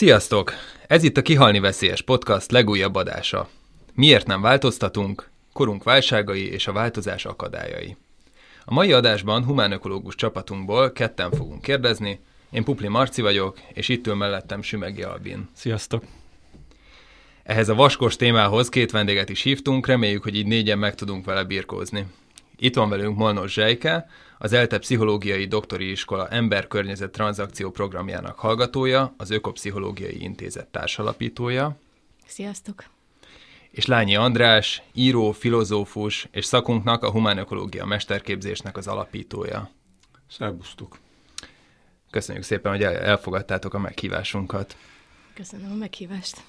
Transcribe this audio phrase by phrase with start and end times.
[0.00, 0.52] Sziasztok!
[0.86, 3.48] Ez itt a Kihalni veszélyes podcast legújabb adása.
[3.94, 5.28] Miért nem változtatunk?
[5.52, 7.96] Korunk válságai és a változás akadályai.
[8.64, 12.20] A mai adásban humánökológus csapatunkból ketten fogunk kérdezni.
[12.50, 15.48] Én Pupli Marci vagyok, és itt ül mellettem Sümegi Albin.
[15.52, 16.04] Sziasztok!
[17.42, 21.44] Ehhez a vaskos témához két vendéget is hívtunk, reméljük, hogy így négyen meg tudunk vele
[21.44, 22.06] birkózni.
[22.58, 24.08] Itt van velünk Molnos Zsejke,
[24.42, 31.76] az ELTE Pszichológiai Doktori Iskola Ember-Környezet Tranzakció programjának hallgatója, az Ökopszichológiai Intézet társalapítója.
[32.26, 32.84] Sziasztok!
[33.70, 39.70] És Lányi András, író, filozófus és szakunknak a humánökológia mesterképzésnek az alapítója.
[40.30, 40.98] Szerbusztok!
[42.10, 44.76] Köszönjük szépen, hogy elfogadtátok a meghívásunkat.
[45.34, 46.42] Köszönöm a meghívást.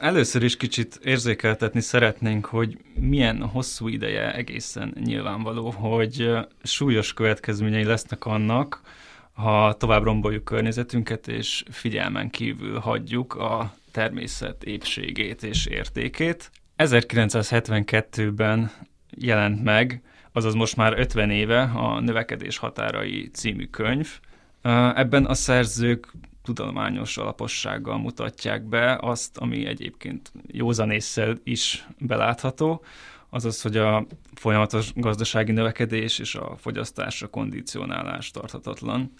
[0.00, 6.30] Először is kicsit érzékeltetni szeretnénk, hogy milyen hosszú ideje egészen nyilvánvaló, hogy
[6.62, 8.80] súlyos következményei lesznek annak,
[9.32, 16.50] ha tovább romboljuk környezetünket, és figyelmen kívül hagyjuk a természet épségét és értékét.
[16.76, 18.70] 1972-ben
[19.10, 20.02] jelent meg,
[20.32, 24.08] azaz most már 50 éve a Növekedés határai című könyv.
[24.94, 26.12] Ebben a szerzők
[26.54, 32.84] tudományos alapossággal mutatják be azt, ami egyébként józanésszel is belátható,
[33.30, 39.12] azaz, hogy a folyamatos gazdasági növekedés és a fogyasztásra kondicionálás tarthatatlan.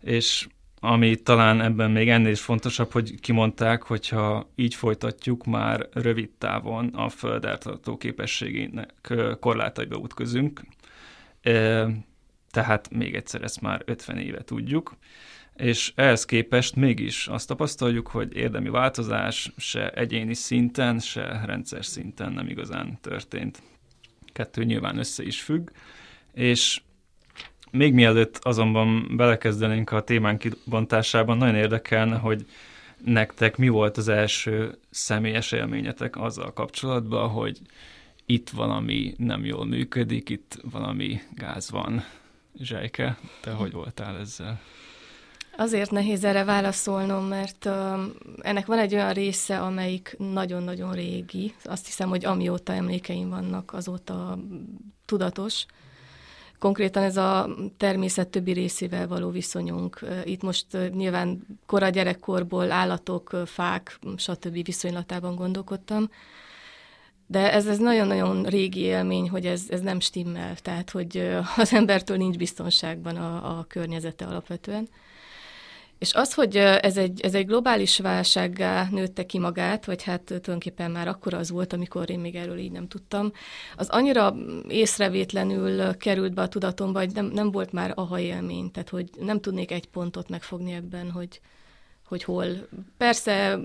[0.00, 0.46] És
[0.80, 6.86] ami talán ebben még ennél is fontosabb, hogy kimondták, hogyha így folytatjuk, már rövid távon
[6.88, 10.60] a föld eltartó képességének korlátaiba útközünk.
[12.50, 14.96] Tehát még egyszer ezt már 50 éve tudjuk
[15.56, 22.32] és ehhez képest mégis azt tapasztaljuk, hogy érdemi változás se egyéni szinten, se rendszer szinten
[22.32, 23.62] nem igazán történt.
[24.32, 25.70] Kettő nyilván össze is függ,
[26.32, 26.80] és
[27.70, 32.46] még mielőtt azonban belekezdenénk a témán kibontásában, nagyon érdekelne, hogy
[33.04, 37.60] nektek mi volt az első személyes élményetek azzal kapcsolatban, hogy
[38.26, 42.04] itt valami nem jól működik, itt valami gáz van.
[42.60, 44.60] Zsejke, te hogy voltál ezzel?
[45.56, 47.68] Azért nehéz erre válaszolnom, mert
[48.38, 51.54] ennek van egy olyan része, amelyik nagyon-nagyon régi.
[51.64, 54.38] Azt hiszem, hogy amióta emlékeim vannak, azóta
[55.04, 55.66] tudatos.
[56.58, 60.00] Konkrétan ez a természet többi részével való viszonyunk.
[60.24, 64.64] Itt most nyilván kora gyerekkorból állatok, fák, stb.
[64.64, 66.10] viszonylatában gondolkodtam.
[67.26, 71.16] De ez, ez nagyon-nagyon régi élmény, hogy ez, ez nem stimmel, tehát hogy
[71.56, 74.88] az embertől nincs biztonságban a, a környezete alapvetően.
[76.04, 80.90] És az, hogy ez egy, ez egy globális válsággá nőtte ki magát, vagy hát tulajdonképpen
[80.90, 83.32] már akkor az volt, amikor én még erről így nem tudtam,
[83.76, 84.34] az annyira
[84.68, 89.40] észrevétlenül került be a tudatomba, hogy nem, nem volt már aha élmény, tehát hogy nem
[89.40, 91.40] tudnék egy pontot megfogni ebben, hogy,
[92.14, 92.68] hogy hol.
[92.96, 93.58] Persze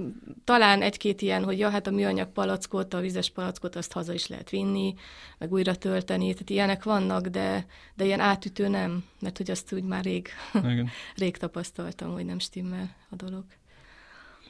[0.44, 4.28] talán egy-két ilyen, hogy ja, hát a műanyag palackot, a vizes palackot azt haza is
[4.28, 4.94] lehet vinni,
[5.38, 7.66] meg újra tölteni, tehát ilyenek vannak, de,
[7.96, 10.90] de ilyen átütő nem, mert hogy azt úgy már rég, Igen.
[11.22, 13.44] rég tapasztaltam, hogy nem stimmel a dolog.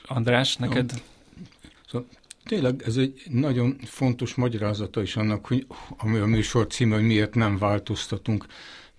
[0.06, 1.02] András, neked?
[1.88, 2.08] Szóval
[2.44, 5.68] tényleg ez egy nagyon fontos magyarázata is annak, hogy
[5.98, 8.46] ami a műsor címe, hogy miért nem változtatunk,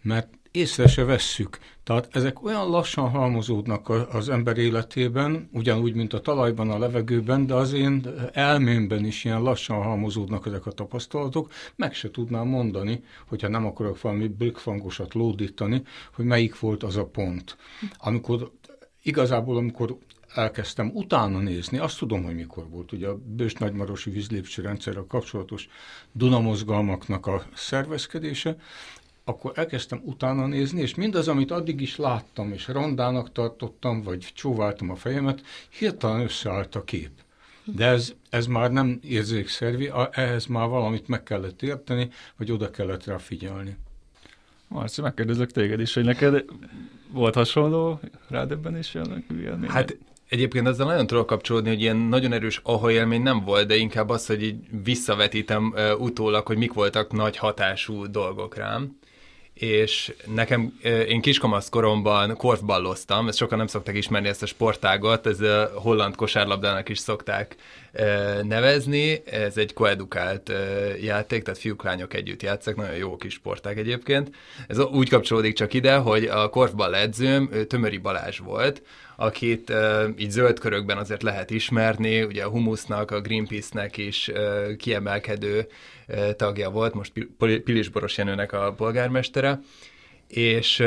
[0.03, 1.59] mert észre se vesszük.
[1.83, 7.55] Tehát ezek olyan lassan halmozódnak az ember életében, ugyanúgy, mint a talajban, a levegőben, de
[7.55, 11.53] az én elmémben is ilyen lassan halmozódnak ezek a tapasztalatok.
[11.77, 15.83] Meg se tudnám mondani, hogyha nem akarok valami blikfangosat lódítani,
[16.15, 17.57] hogy melyik volt az a pont.
[17.99, 18.51] Amikor
[19.03, 19.97] igazából, amikor
[20.35, 22.93] elkezdtem utána nézni, azt tudom, hogy mikor volt.
[22.93, 25.69] Ugye a Bős Nagymarosi vízlépcsőrendszerrel kapcsolatos
[26.13, 28.57] Dunamozgalmaknak a szervezkedése,
[29.31, 34.91] akkor elkezdtem utána nézni, és mindaz, amit addig is láttam, és rondának tartottam, vagy csóváltam
[34.91, 35.43] a fejemet,
[35.79, 37.11] hirtelen összeállt a kép.
[37.65, 43.05] De ez, ez már nem érzékszervi, ehhez már valamit meg kellett érteni, vagy oda kellett
[43.05, 43.77] rá figyelni.
[44.69, 46.45] Marci, megkérdezlek téged is, hogy neked
[47.13, 49.69] volt hasonló rádöbbenés élmény?
[49.69, 49.97] Hát
[50.31, 54.09] Egyébként ezzel nagyon tudok kapcsolódni, hogy ilyen nagyon erős aha élmény nem volt, de inkább
[54.09, 58.99] az, hogy így visszavetítem uh, utólag, hogy mik voltak nagy hatású dolgok rám
[59.61, 60.79] és nekem,
[61.09, 66.17] én kiskamasz koromban korfballoztam, ezt sokan nem szoktak ismerni ezt a sportágot, ez a holland
[66.17, 67.57] kosárlabdának is szokták
[68.43, 70.53] nevezni, ez egy koedukált
[71.01, 74.31] játék, tehát fiúk, lányok együtt játszak, nagyon jó kis sporták egyébként.
[74.69, 78.83] Ez úgy kapcsolódik csak ide, hogy a korfball edzőm Tömöri Balázs volt,
[79.21, 79.73] akit
[80.17, 84.31] így zöld körökben azért lehet ismerni, ugye a Humusnak, a Greenpeace-nek is
[84.79, 85.67] kiemelkedő
[86.37, 89.61] tagja volt, most Pilis Jenőnek a polgármestere,
[90.29, 90.83] és,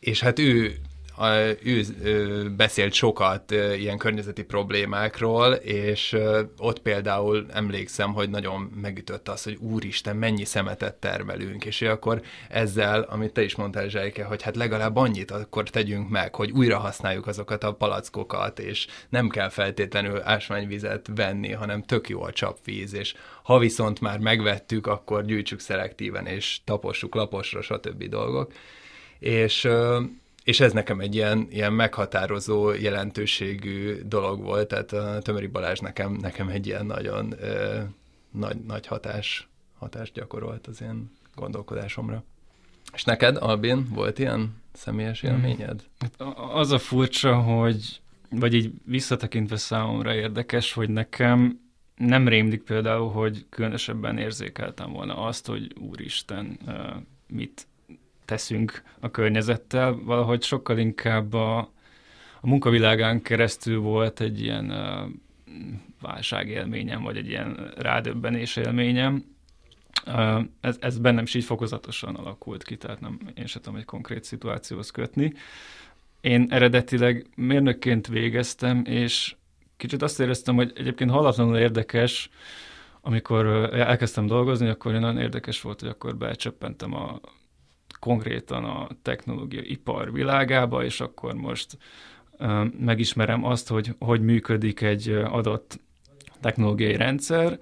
[0.00, 0.74] és hát ő
[1.62, 1.84] ő,
[2.56, 6.16] beszélt sokat ilyen környezeti problémákról, és
[6.58, 13.02] ott például emlékszem, hogy nagyon megütött az, hogy úristen, mennyi szemetet termelünk, és akkor ezzel,
[13.02, 17.26] amit te is mondtál, Zsejke, hogy hát legalább annyit akkor tegyünk meg, hogy újra használjuk
[17.26, 23.14] azokat a palackokat, és nem kell feltétlenül ásványvizet venni, hanem tök jó a csapvíz, és
[23.42, 28.04] ha viszont már megvettük, akkor gyűjtsük szelektíven, és tapossuk laposra, stb.
[28.04, 28.52] dolgok.
[29.18, 29.68] És
[30.48, 36.12] és ez nekem egy ilyen, ilyen meghatározó jelentőségű dolog volt, tehát a Tömöri Balázs nekem,
[36.12, 37.80] nekem egy ilyen nagyon ö,
[38.30, 39.48] nagy, nagy hatás,
[39.78, 42.24] hatást gyakorolt az én gondolkodásomra.
[42.92, 45.30] És neked, Albin, volt ilyen személyes hmm.
[45.30, 45.84] élményed?
[45.98, 51.60] Hát az a furcsa, hogy, vagy így visszatekintve számomra érdekes, hogy nekem
[51.96, 56.58] nem rémlik például, hogy különösebben érzékeltem volna azt, hogy úristen,
[57.26, 57.66] mit
[58.28, 61.58] teszünk a környezettel, valahogy sokkal inkább a,
[62.40, 65.10] a munkavilágán keresztül volt egy ilyen uh,
[66.00, 69.24] válságélményem, vagy egy ilyen rádöbbenés élményem.
[70.06, 73.84] Uh, ez, ez bennem is így fokozatosan alakult ki, tehát nem, én sem tudom egy
[73.84, 75.32] konkrét szituációhoz kötni.
[76.20, 79.34] Én eredetileg mérnökként végeztem, és
[79.76, 82.30] kicsit azt éreztem, hogy egyébként hallatlanul érdekes,
[83.00, 87.20] amikor elkezdtem dolgozni, akkor nagyon érdekes volt, hogy akkor becsöppentem a
[87.98, 91.78] konkrétan a technológia ipar világába, és akkor most
[92.78, 95.80] megismerem azt, hogy hogy működik egy adott
[96.40, 97.58] technológiai rendszer,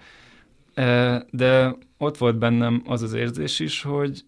[1.30, 4.24] de ott volt bennem az az érzés is, hogy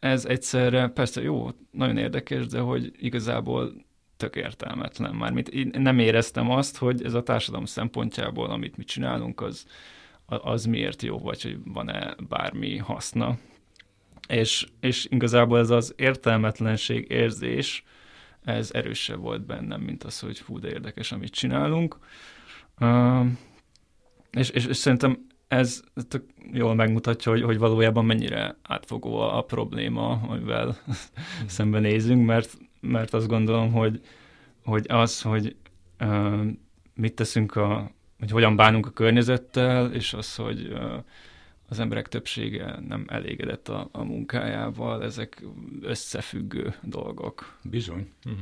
[0.00, 3.72] ez egyszerre, persze jó, nagyon érdekes, de hogy igazából
[4.16, 5.14] tök értelmetlen.
[5.14, 9.66] Mármint nem éreztem azt, hogy ez a társadalom szempontjából, amit mi csinálunk, az,
[10.26, 13.38] az miért jó, vagy hogy van-e bármi haszna
[14.28, 17.84] és, és igazából ez az értelmetlenség érzés,
[18.44, 21.98] ez erősebb volt bennem, mint az, hogy fú, de érdekes, amit csinálunk.
[22.80, 23.26] Uh,
[24.30, 29.42] és, és, és szerintem ez tök jól megmutatja, hogy, hogy valójában mennyire átfogó a, a
[29.42, 30.76] probléma, amivel
[31.46, 34.00] szembenézünk, mert, mert azt gondolom, hogy,
[34.64, 35.56] hogy az, hogy
[36.00, 36.44] uh,
[36.94, 41.04] mit teszünk a, hogy hogyan bánunk a környezettel, és az, hogy uh,
[41.68, 45.42] az emberek többsége nem elégedett a, a munkájával, ezek
[45.82, 47.56] összefüggő dolgok.
[47.62, 48.12] Bizony.
[48.24, 48.40] Uh-huh.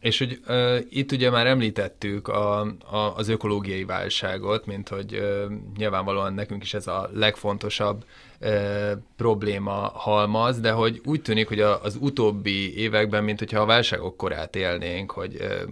[0.00, 2.60] És hogy uh, itt ugye már említettük a,
[2.90, 8.04] a, az ökológiai válságot, mint hogy uh, nyilvánvalóan nekünk is ez a legfontosabb
[8.40, 13.66] uh, probléma halmaz, de hogy úgy tűnik, hogy a, az utóbbi években, mint hogyha a
[13.66, 15.62] válságok korát élnénk, hogy uh,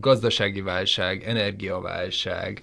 [0.00, 2.62] gazdasági válság, energiaválság,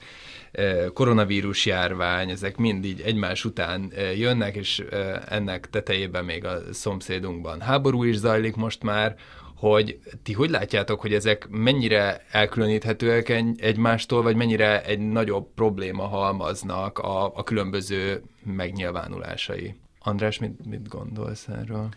[0.94, 4.84] koronavírus járvány, ezek mind így egymás után jönnek, és
[5.28, 9.16] ennek tetejében még a szomszédunkban háború is zajlik most már,
[9.62, 17.00] hogy ti hogy látjátok, hogy ezek mennyire elkülöníthetőek egymástól, vagy mennyire egy nagyobb probléma halmaznak
[17.00, 19.76] a, a különböző megnyilvánulásai?
[20.00, 21.90] András, mit, mit gondolsz erről?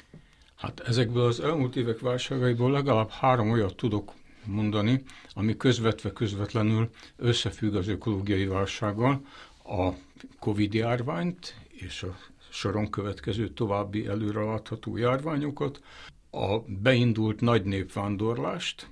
[0.57, 4.12] Hát ezekből az elmúlt évek válságaiból legalább három olyat tudok
[4.47, 5.03] mondani,
[5.35, 9.27] ami közvetve közvetlenül összefügg az ökológiai válsággal,
[9.65, 9.91] a
[10.39, 12.17] Covid járványt és a
[12.51, 15.83] soron következő további előrelátható járványokat,
[16.31, 18.89] a beindult nagy népvándorlást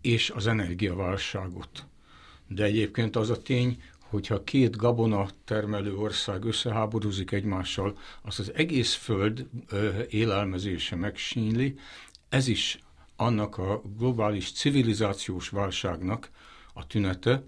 [0.00, 1.86] és az energiaválságot.
[2.46, 8.94] De egyébként az a tény, hogyha két gabona termelő ország összeháborúzik egymással, az az egész
[8.94, 9.46] föld
[10.08, 11.78] élelmezése megsínli,
[12.28, 12.78] ez is
[13.16, 16.30] annak a globális civilizációs válságnak
[16.72, 17.42] a tünete,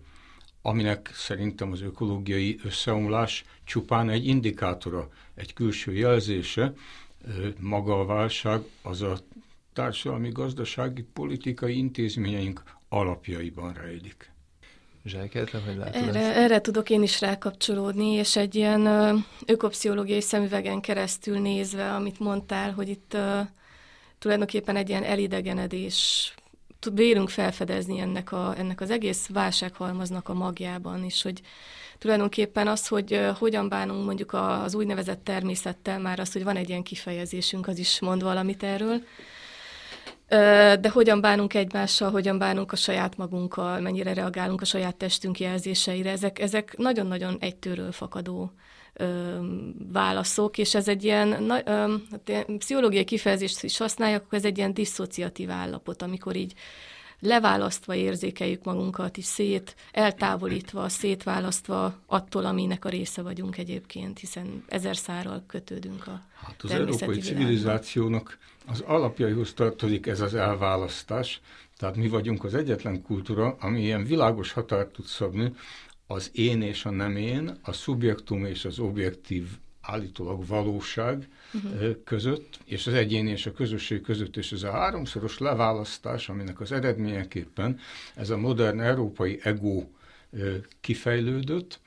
[0.63, 6.73] aminek szerintem az ökológiai összeomlás csupán egy indikátora, egy külső jelzése,
[7.61, 9.19] maga a válság az a
[9.73, 14.33] társadalmi, gazdasági, politikai intézményeink alapjaiban rejlik.
[15.05, 18.87] Zsájkelt, hogy látod erre, erre tudok én is rákapcsolódni, és egy ilyen
[19.47, 23.17] ökopszichológiai szemüvegen keresztül nézve, amit mondtál, hogy itt
[24.19, 26.33] tulajdonképpen egy ilyen elidegenedés
[26.93, 31.41] bérünk felfedezni ennek, a, ennek az egész válsághalmaznak a magjában is, hogy
[31.99, 36.83] tulajdonképpen az, hogy hogyan bánunk mondjuk az úgynevezett természettel, már az, hogy van egy ilyen
[36.83, 39.03] kifejezésünk, az is mond valamit erről,
[40.81, 46.11] de hogyan bánunk egymással, hogyan bánunk a saját magunkkal, mennyire reagálunk a saját testünk jelzéseire,
[46.11, 48.53] ezek, ezek nagyon-nagyon egytőről fakadó
[48.99, 49.39] ö,
[49.93, 54.59] válaszok, és ez egy ilyen, na, ö, hát pszichológiai kifejezést is használják, akkor ez egy
[54.59, 56.55] ilyen diszociatív állapot, amikor így
[57.21, 64.97] leválasztva érzékeljük magunkat is szét, eltávolítva, szétválasztva attól, aminek a része vagyunk egyébként, hiszen ezer
[64.97, 71.41] szárral kötődünk a Hát az európai civilizációnak az alapjaihoz tartozik ez az elválasztás,
[71.77, 75.53] tehát mi vagyunk az egyetlen kultúra, ami ilyen világos határt tud szabni
[76.11, 79.49] az én és a nem én, a szubjektum és az objektív
[79.81, 81.97] állítólag valóság uh-huh.
[82.05, 86.73] között, és az egyén és a közösség között, és ez a háromszoros leválasztás, aminek az
[86.73, 87.79] eredményeképpen
[88.15, 89.85] ez a modern európai ego
[90.81, 91.81] kifejlődött,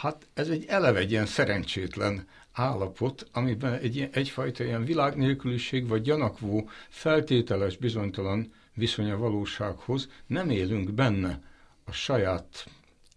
[0.00, 6.70] hát ez egy eleve egy ilyen szerencsétlen állapot, amiben egy, egyfajta ilyen világnélküliség vagy gyanakvó,
[6.88, 11.42] feltételes, bizonytalan viszony a valósághoz, nem élünk benne
[11.84, 12.66] a saját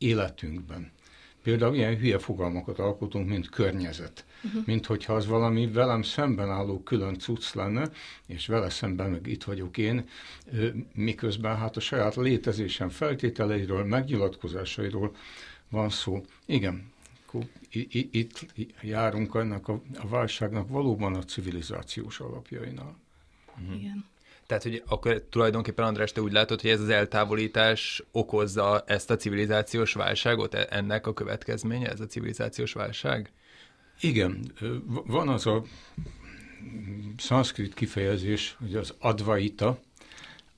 [0.02, 0.92] életünkben.
[1.44, 4.26] Például ilyen hülye fogalmakat alkotunk, mint környezet.
[4.44, 4.66] Uh-huh.
[4.66, 7.90] Mint hogyha az valami velem szemben álló külön cucc lenne,
[8.28, 10.08] és vele szemben meg itt vagyok én,
[10.94, 15.16] miközben hát a saját létezésem feltételeiről, megnyilatkozásairól
[15.70, 16.26] van szó.
[16.46, 16.92] Igen,
[18.12, 18.46] itt
[18.82, 22.96] járunk ennek a, a válságnak valóban a civilizációs alapjainál.
[23.62, 23.82] Uh-huh.
[23.82, 24.06] Igen.
[24.52, 29.16] Tehát, hogy akkor tulajdonképpen András, te úgy látod, hogy ez az eltávolítás okozza ezt a
[29.16, 33.32] civilizációs válságot, e- ennek a következménye, ez a civilizációs válság?
[34.00, 34.52] Igen,
[35.06, 35.64] van az a
[37.18, 39.80] szanszkrit kifejezés, hogy az advaita,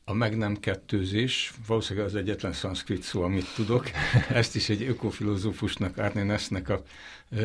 [0.05, 3.89] a meg nem kettőzés, valószínűleg az egyetlen szanszkrit szó, amit tudok,
[4.29, 6.83] ezt is egy ökofilozófusnak, Árné Nesznek a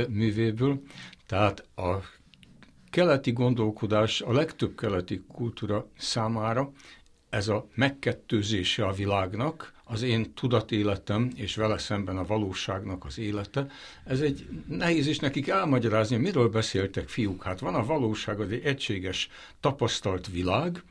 [0.09, 0.83] művéből.
[1.27, 2.18] Tehát a
[2.91, 6.73] keleti gondolkodás a legtöbb keleti kultúra számára
[7.29, 13.67] ez a megkettőzése a világnak, az én tudatéletem és vele szemben a valóságnak az élete,
[14.05, 17.43] ez egy nehéz is nekik elmagyarázni, miről beszéltek fiúk.
[17.43, 19.29] Hát van a valóság, az egy egységes,
[19.61, 20.83] tapasztalt világ,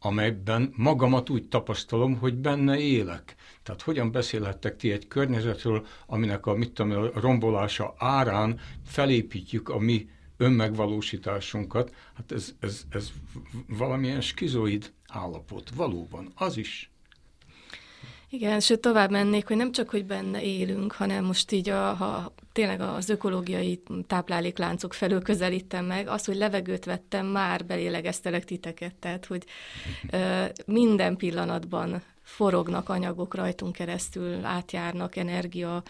[0.00, 3.34] amelyben magamat úgy tapasztalom, hogy benne élek.
[3.62, 9.78] Tehát hogyan beszélhettek ti egy környezetről, aminek a, mit tudom, a rombolása árán felépítjük a
[9.78, 13.12] mi önmegvalósításunkat, hát ez, ez, ez
[13.68, 15.70] valamilyen skizoid állapot.
[15.74, 16.90] Valóban, az is.
[18.34, 22.34] Igen, sőt tovább mennék, hogy nem csak, hogy benne élünk, hanem most így, a, ha
[22.52, 29.26] tényleg az ökológiai táplálékláncok felől közelítem meg, az, hogy levegőt vettem, már belélegeztelek titeket, tehát,
[29.26, 29.44] hogy
[30.10, 35.82] ö, minden pillanatban forognak anyagok rajtunk keresztül, átjárnak energia,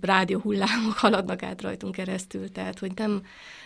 [0.00, 3.22] rádióhullámok haladnak át rajtunk keresztül, tehát hogy nem,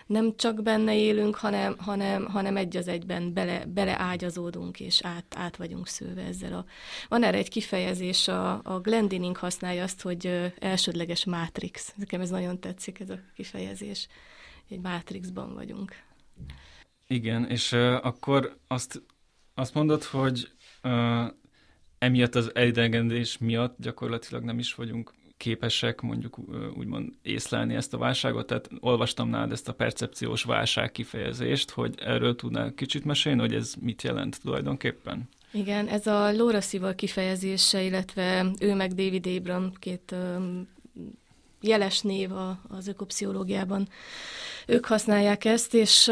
[0.07, 5.57] nem csak benne élünk, hanem, hanem, hanem egy az egyben bele, beleágyazódunk, és át, át
[5.57, 6.53] vagyunk szőve ezzel.
[6.53, 6.65] A,
[7.09, 11.93] van erre egy kifejezés, a, a Glendinning használja azt, hogy elsődleges mátrix.
[11.97, 14.09] Nekem ez nagyon tetszik, ez a kifejezés.
[14.69, 15.93] Egy mátrixban vagyunk.
[17.07, 19.03] Igen, és uh, akkor azt,
[19.55, 20.51] azt mondod, hogy
[20.83, 21.27] uh,
[21.99, 26.39] emiatt az elidegendés miatt gyakorlatilag nem is vagyunk képesek mondjuk
[26.77, 32.37] úgymond észlelni ezt a válságot, tehát olvastam nálad ezt a percepciós válság kifejezést, hogy erről
[32.37, 35.29] tudnál kicsit mesélni, hogy ez mit jelent tulajdonképpen?
[35.53, 40.15] Igen, ez a Laura Sival kifejezése, illetve ő meg David Abram, két
[41.61, 42.31] jeles név
[42.69, 43.89] az ökopszichológiában.
[44.67, 46.09] Ők használják ezt, és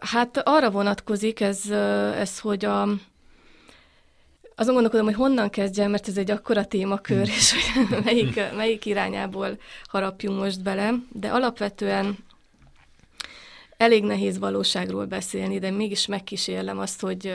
[0.00, 1.70] hát arra vonatkozik ez,
[2.16, 2.88] ez hogy a,
[4.54, 7.34] azon gondolkodom, hogy honnan kezdjem, mert ez egy akkora témakör, hmm.
[7.36, 12.18] és hogy melyik, melyik irányából harapjunk most bele, de alapvetően
[13.76, 17.32] elég nehéz valóságról beszélni, de mégis megkísérlem azt, hogy,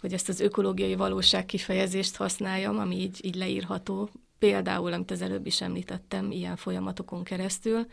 [0.00, 5.46] hogy ezt az ökológiai valóság kifejezést használjam, ami így, így leírható, például, amit az előbb
[5.46, 7.86] is említettem, ilyen folyamatokon keresztül,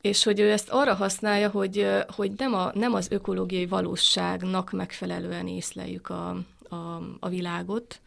[0.00, 5.48] és hogy ő ezt arra használja, hogy, hogy nem, a, nem az ökológiai valóságnak megfelelően
[5.48, 6.36] észleljük a,
[6.70, 8.00] a, a világot,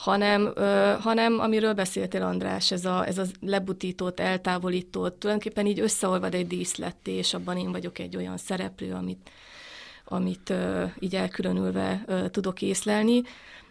[0.00, 6.34] hanem, ö, hanem amiről beszéltél András, ez a, ez a lebutított, eltávolított, tulajdonképpen így összeolvad
[6.34, 9.30] egy díszletté, és abban én vagyok egy olyan szereplő, amit,
[10.04, 13.22] amit ö, így elkülönülve ö, tudok észlelni.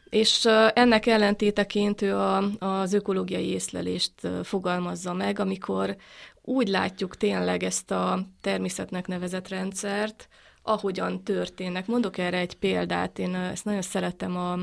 [0.10, 5.96] És ennek ellentéteként ő a, az ökológiai észlelést fogalmazza meg, amikor
[6.42, 10.28] úgy látjuk tényleg ezt a természetnek nevezett rendszert,
[10.70, 11.88] ahogyan történnek.
[11.88, 14.60] Mondok erre egy példát, én ezt nagyon szeretem a,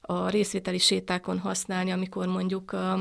[0.00, 2.92] a részvételi sétákon használni, amikor mondjuk a,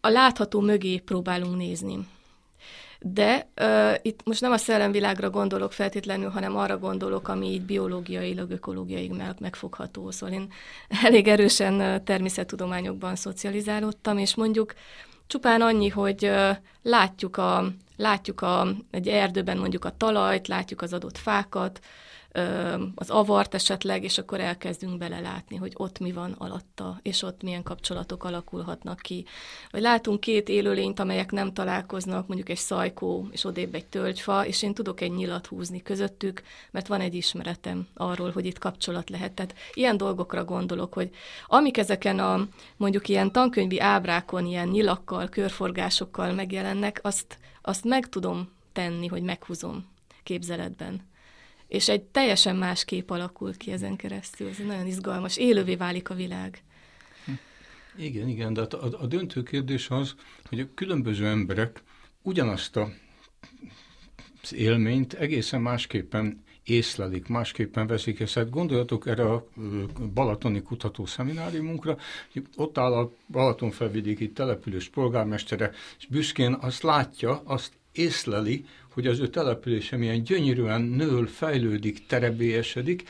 [0.00, 2.06] a látható mögé próbálunk nézni.
[3.04, 8.50] De uh, itt most nem a szellemvilágra gondolok feltétlenül, hanem arra gondolok, ami így biológiailag,
[8.50, 10.10] ökológiailag meg, megfogható.
[10.10, 10.52] Szóval én
[11.06, 14.74] elég erősen természettudományokban szocializálódtam, és mondjuk
[15.26, 20.92] csupán annyi, hogy uh, látjuk, a, látjuk a, egy erdőben mondjuk a talajt, látjuk az
[20.92, 21.80] adott fákat,
[22.94, 27.62] az avart esetleg, és akkor elkezdünk belelátni, hogy ott mi van alatta, és ott milyen
[27.62, 29.24] kapcsolatok alakulhatnak ki.
[29.70, 34.62] Vagy látunk két élőlényt, amelyek nem találkoznak, mondjuk egy szajkó, és odébb egy tölgyfa, és
[34.62, 39.32] én tudok egy nyilat húzni közöttük, mert van egy ismeretem arról, hogy itt kapcsolat lehet.
[39.32, 41.10] Tehát ilyen dolgokra gondolok, hogy
[41.46, 48.50] amik ezeken a mondjuk ilyen tankönyvi ábrákon, ilyen nyilakkal, körforgásokkal megjelennek, azt, azt meg tudom
[48.72, 49.86] tenni, hogy meghúzom
[50.22, 51.10] képzeletben
[51.72, 54.48] és egy teljesen más kép alakul ki ezen keresztül.
[54.48, 55.36] Ez nagyon izgalmas.
[55.36, 56.62] Élővé válik a világ.
[57.96, 60.14] Igen, igen, de a, a, a döntő kérdés az,
[60.48, 61.82] hogy a különböző emberek
[62.22, 62.92] ugyanazt a,
[64.42, 68.34] az élményt egészen másképpen észlelik, másképpen veszik ezt.
[68.34, 69.46] Hát gondoljatok erre a
[70.14, 71.96] balatoni kutató szemináriumunkra,
[72.56, 79.28] ott áll a Balatonfelvidéki település polgármestere, és büszkén azt látja, azt észleli, hogy az ő
[79.28, 83.08] települése milyen gyönyörűen nől, fejlődik, terebélyesedik,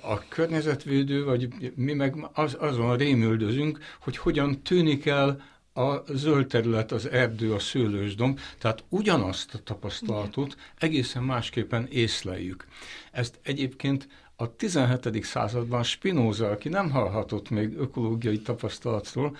[0.00, 6.92] a környezetvédő, vagy mi meg az, azon rémüldözünk, hogy hogyan tűnik el a zöld terület,
[6.92, 12.66] az erdő, a szőlősdomb, tehát ugyanazt a tapasztalatot egészen másképpen észleljük.
[13.12, 15.24] Ezt egyébként a 17.
[15.24, 19.36] században Spinoza, aki nem hallhatott még ökológiai tapasztalatról,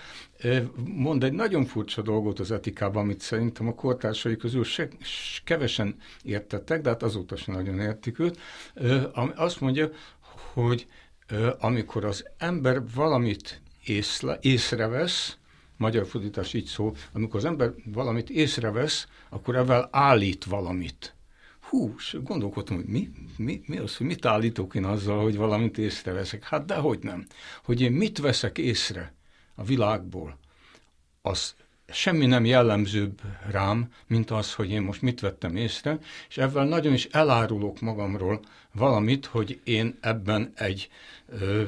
[0.85, 4.87] mond egy nagyon furcsa dolgot az etikában, amit szerintem a kortársai közül se,
[5.43, 8.39] kevesen értettek, de hát azóta sem nagyon értik őt.
[9.35, 9.89] Azt mondja,
[10.53, 10.87] hogy
[11.59, 15.37] amikor az ember valamit észle, észrevesz,
[15.77, 21.15] magyar fordítás így szól, amikor az ember valamit észrevesz, akkor ebben állít valamit
[21.69, 26.43] hú, gondolkodtam, hogy mi, mi, mi az, hogy mit állítok én azzal, hogy valamit észreveszek.
[26.43, 27.25] Hát dehogy nem.
[27.63, 29.13] Hogy én mit veszek észre
[29.55, 30.37] a világból,
[31.21, 31.55] az
[31.87, 36.93] semmi nem jellemzőbb rám, mint az, hogy én most mit vettem észre, és ebben nagyon
[36.93, 38.39] is elárulok magamról
[38.71, 40.89] valamit, hogy én ebben egy
[41.29, 41.63] ö,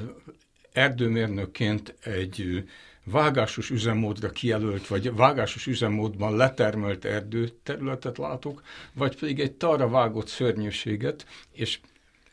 [0.72, 2.64] erdőmérnökként egy
[3.12, 11.26] vágásos üzemmódra kijelölt, vagy vágásos üzemmódban letermelt erdőterületet látok, vagy pedig egy tarra vágott szörnyűséget,
[11.54, 11.80] és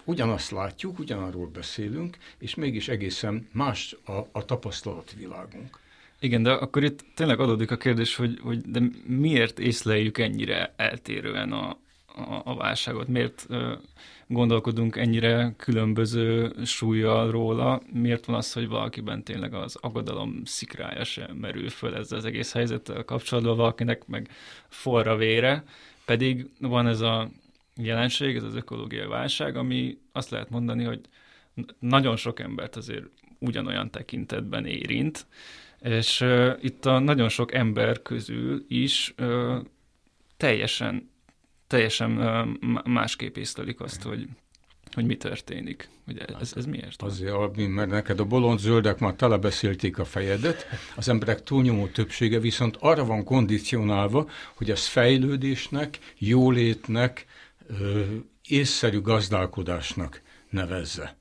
[0.05, 5.79] ugyanazt látjuk, ugyanarról beszélünk, és mégis egészen más a, a tapasztalatvilágunk.
[6.21, 11.53] Igen, de akkor itt tényleg adódik a kérdés, hogy, hogy de miért észleljük ennyire eltérően
[11.53, 11.69] a,
[12.07, 13.09] a, a válságot?
[13.09, 13.47] Miért
[14.29, 21.37] gondolkodunk ennyire különböző súlyjal róla, miért van az, hogy valakiben tényleg az aggodalom szikrája sem
[21.37, 24.29] merül föl ezzel az egész helyzettel kapcsolatban, valakinek meg
[24.69, 25.65] forra vére,
[26.05, 27.31] pedig van ez a
[27.77, 31.01] jelenség, ez az ökológiai válság, ami azt lehet mondani, hogy
[31.79, 33.05] nagyon sok embert azért
[33.39, 35.27] ugyanolyan tekintetben érint,
[35.81, 39.57] és uh, itt a nagyon sok ember közül is uh,
[40.37, 41.11] teljesen
[41.66, 42.11] teljesen
[42.85, 44.29] másképp észlelik azt, hogy,
[44.92, 45.88] hogy mi történik.
[46.07, 47.02] Ugye ez, ez miért?
[47.02, 52.76] Azért, mert neked a bolond zöldek már telebeszélték a fejedet, az emberek túlnyomó többsége viszont
[52.81, 57.26] arra van kondicionálva, hogy ez fejlődésnek, jólétnek,
[58.48, 61.16] észszerű gazdálkodásnak nevezze.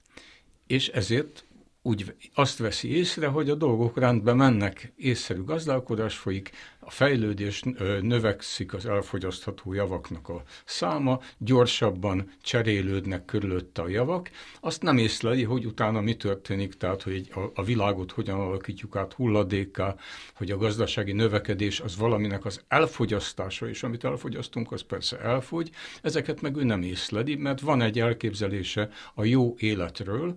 [0.68, 1.45] És ezért
[1.86, 7.64] úgy azt veszi észre, hogy a dolgok rendben mennek, észszerű gazdálkodás folyik, a fejlődés
[8.02, 15.66] növekszik az elfogyasztható javaknak a száma, gyorsabban cserélődnek körülötte a javak, azt nem észleli, hogy
[15.66, 19.96] utána mi történik, tehát hogy a, világot hogyan alakítjuk át hulladékká,
[20.36, 25.72] hogy a gazdasági növekedés az valaminek az elfogyasztása, és amit elfogyasztunk, az persze elfogy,
[26.02, 30.36] ezeket meg ő nem észleli, mert van egy elképzelése a jó életről,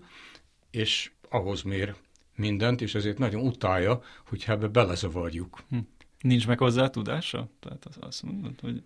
[0.71, 1.95] és ahhoz mér
[2.37, 5.59] mindent, és ezért nagyon utálja, hogy ebbe belezavarjuk.
[5.69, 5.79] Hm.
[6.21, 7.49] Nincs meg hozzá tudása?
[7.61, 8.83] Tehát az azt mondod, hogy...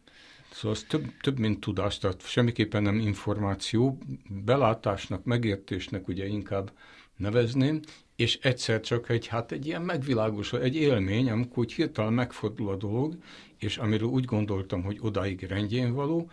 [0.51, 6.73] Szóval az több, több, mint tudás, tehát semmiképpen nem információ, belátásnak, megértésnek ugye inkább
[7.17, 7.81] nevezném,
[8.17, 12.77] és egyszer csak egy, hát egy ilyen megvilágos, egy élmény, amikor úgy hirtelen megfordul a
[12.77, 13.17] dolog,
[13.59, 16.31] és amiről úgy gondoltam, hogy odáig rendjén való,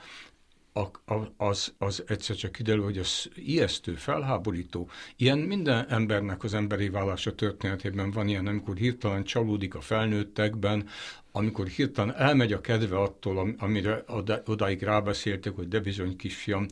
[1.37, 4.89] az, az egyszer csak kiderül, hogy az ijesztő, felháborító.
[5.15, 10.87] Ilyen minden embernek az emberi vállása történetében van ilyen, amikor hirtelen csalódik a felnőttekben,
[11.31, 14.03] amikor hirtelen elmegy a kedve attól, amire
[14.45, 16.65] odáig rábeszéltek, hogy de bizony kisfiam,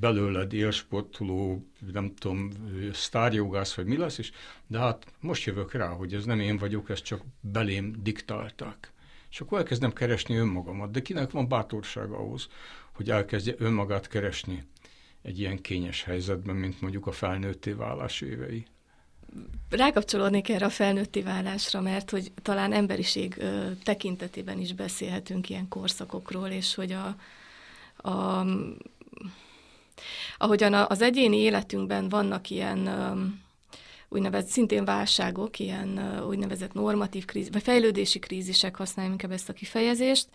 [0.00, 2.50] belőled élsportoló, nem tudom,
[2.92, 4.30] sztárjogász, vagy mi lesz, és
[4.66, 8.92] de hát most jövök rá, hogy ez nem én vagyok, ezt csak belém diktálták.
[9.30, 12.48] És akkor elkezdem keresni önmagamat, de kinek van bátorság ahhoz,
[12.98, 14.62] hogy elkezdje önmagát keresni
[15.22, 18.66] egy ilyen kényes helyzetben, mint mondjuk a felnőtté válás évei.
[19.70, 26.48] Rákapcsolódnék erre a felnőtti válásra, mert hogy talán emberiség ö, tekintetében is beszélhetünk ilyen korszakokról,
[26.48, 27.16] és hogy a,
[28.08, 28.44] a
[30.38, 32.88] Ahogyan az egyéni életünkben vannak ilyen
[34.08, 40.28] úgynevezett szintén válságok, ilyen úgynevezett normatív krízis, vagy fejlődési krízisek, használjunk inkább ezt a kifejezést,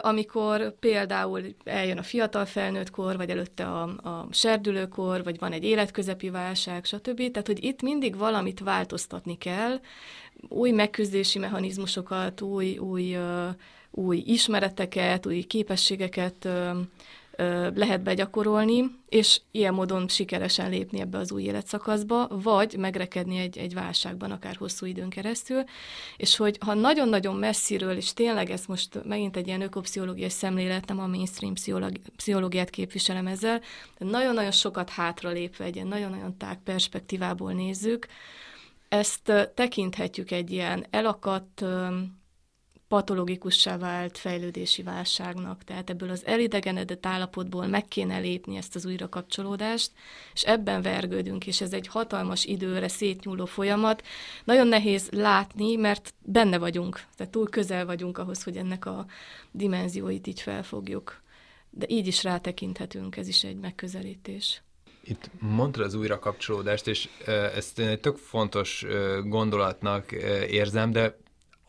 [0.00, 5.64] amikor például eljön a fiatal felnőtt kor, vagy előtte a, a serdülőkor, vagy van egy
[5.64, 7.30] életközepi válság, stb.
[7.30, 9.80] Tehát, hogy itt mindig valamit változtatni kell,
[10.48, 13.16] új megküzdési mechanizmusokat, új, új,
[13.90, 16.48] új ismereteket, új képességeket
[17.74, 23.74] lehet begyakorolni, és ilyen módon sikeresen lépni ebbe az új életszakaszba, vagy megrekedni egy, egy
[23.74, 25.64] válságban, akár hosszú időn keresztül,
[26.16, 31.00] és hogy ha nagyon-nagyon messziről, és tényleg ez most megint egy ilyen ökopszichológiai szemlélet, nem
[31.00, 31.54] a mainstream
[32.16, 33.60] pszichológiát képviselem ezzel,
[33.98, 38.06] de nagyon-nagyon sokat hátra lépve, egy ilyen nagyon-nagyon tág perspektívából nézzük,
[38.88, 41.64] ezt tekinthetjük egy ilyen elakadt,
[42.92, 45.64] patológikussá vált fejlődési válságnak.
[45.64, 49.90] Tehát ebből az elidegenedett állapotból meg kéne lépni ezt az újrakapcsolódást,
[50.32, 54.02] és ebben vergődünk, és ez egy hatalmas időre szétnyúló folyamat.
[54.44, 59.06] Nagyon nehéz látni, mert benne vagyunk, tehát túl közel vagyunk ahhoz, hogy ennek a
[59.50, 61.22] dimenzióit így felfogjuk.
[61.70, 64.62] De így is rátekinthetünk, ez is egy megközelítés.
[65.04, 67.08] Itt mondtad az újrakapcsolódást, és
[67.54, 68.86] ezt egy tök fontos
[69.24, 70.12] gondolatnak
[70.50, 71.20] érzem, de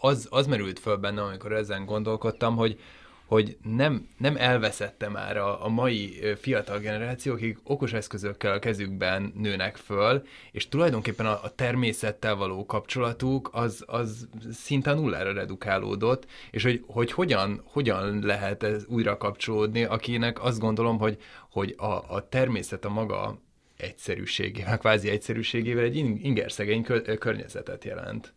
[0.06, 2.80] az, az merült föl bennem, amikor ezen gondolkodtam, hogy,
[3.26, 9.34] hogy nem, nem elveszette már a, a mai fiatal generáció, akik okos eszközökkel a kezükben
[9.36, 16.64] nőnek föl, és tulajdonképpen a, a természettel való kapcsolatuk az, az szinte nullára redukálódott, és
[16.64, 21.18] hogy, hogy hogyan, hogyan lehet ez újra kapcsolódni, akinek azt gondolom, hogy,
[21.50, 23.40] hogy a, a természet a maga
[23.78, 26.84] egyszerűségével, kvázi egyszerűségével egy ingerszegény
[27.20, 28.34] környezetet jelent.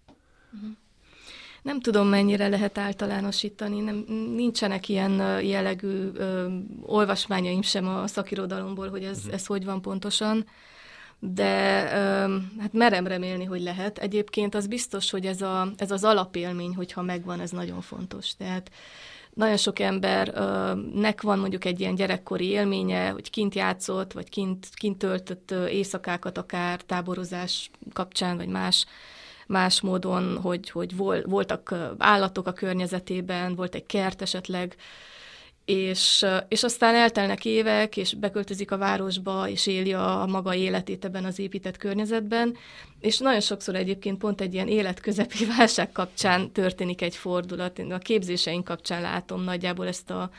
[0.55, 0.71] Uh-huh.
[1.67, 6.47] Nem tudom, mennyire lehet általánosítani, nem, nincsenek ilyen jellegű ö,
[6.83, 9.35] olvasmányaim sem a szakirodalomból, hogy ez, uh-huh.
[9.35, 10.47] ez hogy van pontosan,
[11.19, 13.99] de ö, hát merem remélni, hogy lehet.
[13.99, 18.37] Egyébként az biztos, hogy ez, a, ez az alapélmény, hogyha megvan, ez nagyon fontos.
[18.37, 18.71] Tehát
[19.35, 24.99] nagyon sok embernek van mondjuk egy ilyen gyerekkori élménye, hogy kint játszott, vagy kint, kint
[24.99, 28.87] töltött éjszakákat akár táborozás kapcsán, vagy más
[29.47, 34.77] más módon, hogy, hogy vol, voltak állatok a környezetében, volt egy kert esetleg,
[35.67, 41.25] és, és aztán eltelnek évek, és beköltözik a városba, és éli a maga életét ebben
[41.25, 42.57] az épített környezetben,
[43.01, 47.79] és nagyon sokszor egyébként pont egy ilyen életközepi válság kapcsán történik egy fordulat.
[47.79, 50.31] Én a képzéseink kapcsán látom nagyjából ezt a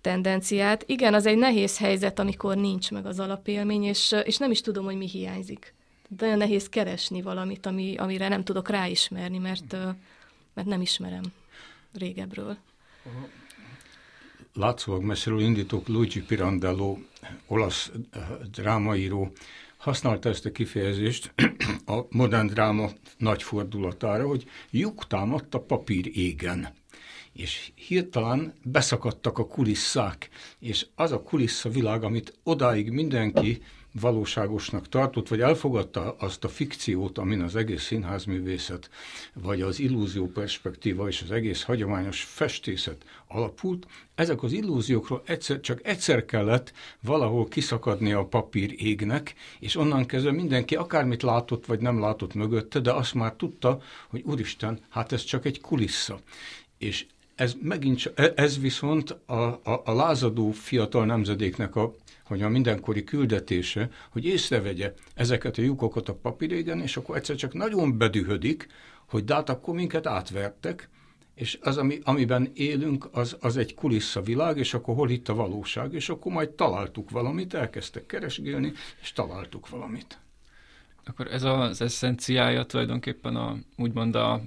[0.00, 0.84] tendenciát.
[0.86, 4.84] Igen, az egy nehéz helyzet, amikor nincs meg az alapélmény, és, és nem is tudom,
[4.84, 5.74] hogy mi hiányzik
[6.16, 9.72] nagyon nehéz keresni valamit, ami, amire nem tudok ráismerni, mert,
[10.54, 11.22] mert nem ismerem
[11.92, 12.56] régebről.
[14.52, 16.98] Látszólag messziről indítók Luigi Pirandello,
[17.46, 17.90] olasz
[18.50, 19.32] drámaíró,
[19.76, 21.32] használta ezt a kifejezést
[21.86, 26.76] a modern dráma nagy fordulatára, hogy lyuk támadt a papír égen
[27.32, 35.40] és hirtelen beszakadtak a kulisszák, és az a kuliszavilág, amit odáig mindenki valóságosnak tartott, vagy
[35.40, 38.90] elfogadta azt a fikciót, amin az egész színházművészet,
[39.34, 45.86] vagy az illúzió perspektíva és az egész hagyományos festészet alapult, ezek az illúziókról egyszer, csak
[45.86, 52.00] egyszer kellett valahol kiszakadni a papír égnek, és onnan kezdve mindenki akármit látott, vagy nem
[52.00, 56.18] látott mögötte, de azt már tudta, hogy úristen, hát ez csak egy kulissza.
[56.78, 61.94] És ez megint, ez viszont a, a, a lázadó fiatal nemzedéknek a
[62.28, 67.52] hogy a mindenkori küldetése, hogy észrevegye ezeket a lyukokat a papírégen, és akkor egyszer csak
[67.54, 68.66] nagyon bedühödik,
[69.06, 70.88] hogy de hát akkor minket átvertek,
[71.34, 75.92] és az, ami, amiben élünk, az, az egy kulisszavilág, és akkor hol itt a valóság,
[75.92, 80.18] és akkor majd találtuk valamit, elkezdtek keresgélni, és találtuk valamit.
[81.04, 84.42] Akkor ez az eszenciája tulajdonképpen a, úgymond a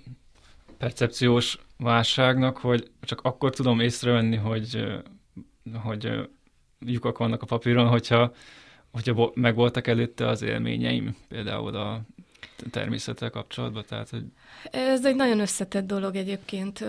[0.78, 4.84] percepciós válságnak, hogy csak akkor tudom észrevenni, hogy,
[5.74, 6.30] hogy
[6.86, 8.34] lyukak vannak a papíron, hogyha,
[8.92, 12.02] hogyha megvoltak előtte az élményeim, például a
[12.72, 13.84] természettel kapcsolatban.
[13.88, 14.24] Tehát, hogy...
[14.72, 16.84] Ez egy nagyon összetett dolog egyébként.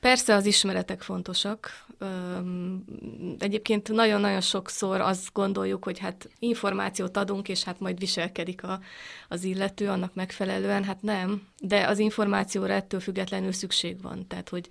[0.00, 1.86] Persze az ismeretek fontosak.
[3.38, 8.80] Egyébként nagyon-nagyon sokszor azt gondoljuk, hogy hát információt adunk, és hát majd viselkedik a,
[9.28, 10.84] az illető annak megfelelően.
[10.84, 14.26] Hát nem, de az információra ettől függetlenül szükség van.
[14.26, 14.68] Tehát, hogy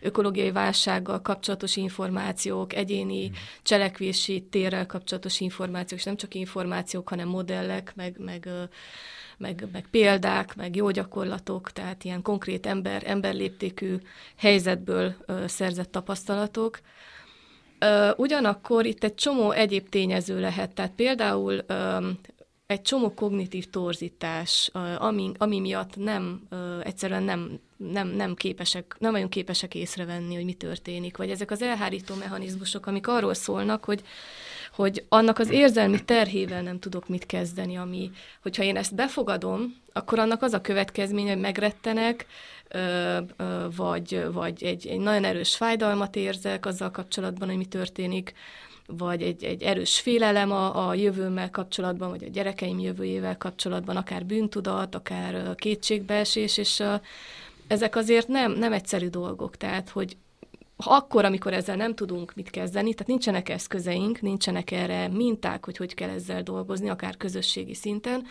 [0.00, 3.34] ökológiai válsággal kapcsolatos információk, egyéni hmm.
[3.62, 8.48] cselekvési térrel kapcsolatos információk, és nem csak információk, hanem modellek, meg, meg
[9.42, 13.96] meg, meg példák, meg jó gyakorlatok, tehát ilyen konkrét ember, emberléptékű
[14.36, 16.80] helyzetből ö, szerzett tapasztalatok.
[18.16, 21.64] Ugyanakkor itt egy csomó egyéb tényező lehet, tehát például
[22.66, 26.48] egy csomó kognitív torzítás, ami, ami miatt nem,
[26.82, 31.62] egyszerűen nem, nem, nem képesek, nem vagyunk képesek észrevenni, hogy mi történik, vagy ezek az
[31.62, 34.02] elhárító mechanizmusok, amik arról szólnak, hogy
[34.74, 38.10] hogy annak az érzelmi terhével nem tudok mit kezdeni, ami,
[38.42, 42.26] hogyha én ezt befogadom, akkor annak az a következménye, hogy megrettenek,
[43.76, 48.34] vagy, vagy egy, egy nagyon erős fájdalmat érzek azzal kapcsolatban, hogy mi történik,
[48.86, 54.24] vagy egy, egy erős félelem a, a jövőmmel kapcsolatban, vagy a gyerekeim jövőjével kapcsolatban, akár
[54.26, 56.82] bűntudat, akár kétségbeesés, és
[57.66, 59.56] ezek azért nem, nem egyszerű dolgok.
[59.56, 60.16] Tehát, hogy
[60.86, 65.94] akkor, amikor ezzel nem tudunk mit kezdeni, tehát nincsenek eszközeink, nincsenek erre minták, hogy hogy
[65.94, 68.26] kell ezzel dolgozni, akár közösségi szinten,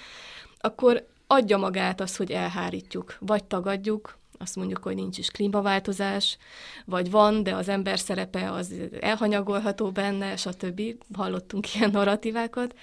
[0.60, 6.38] akkor adja magát az, hogy elhárítjuk, vagy tagadjuk, azt mondjuk, hogy nincs is klímaváltozás,
[6.86, 10.82] vagy van, de az ember szerepe az elhanyagolható benne, stb.
[11.14, 12.76] Hallottunk ilyen narratívákat.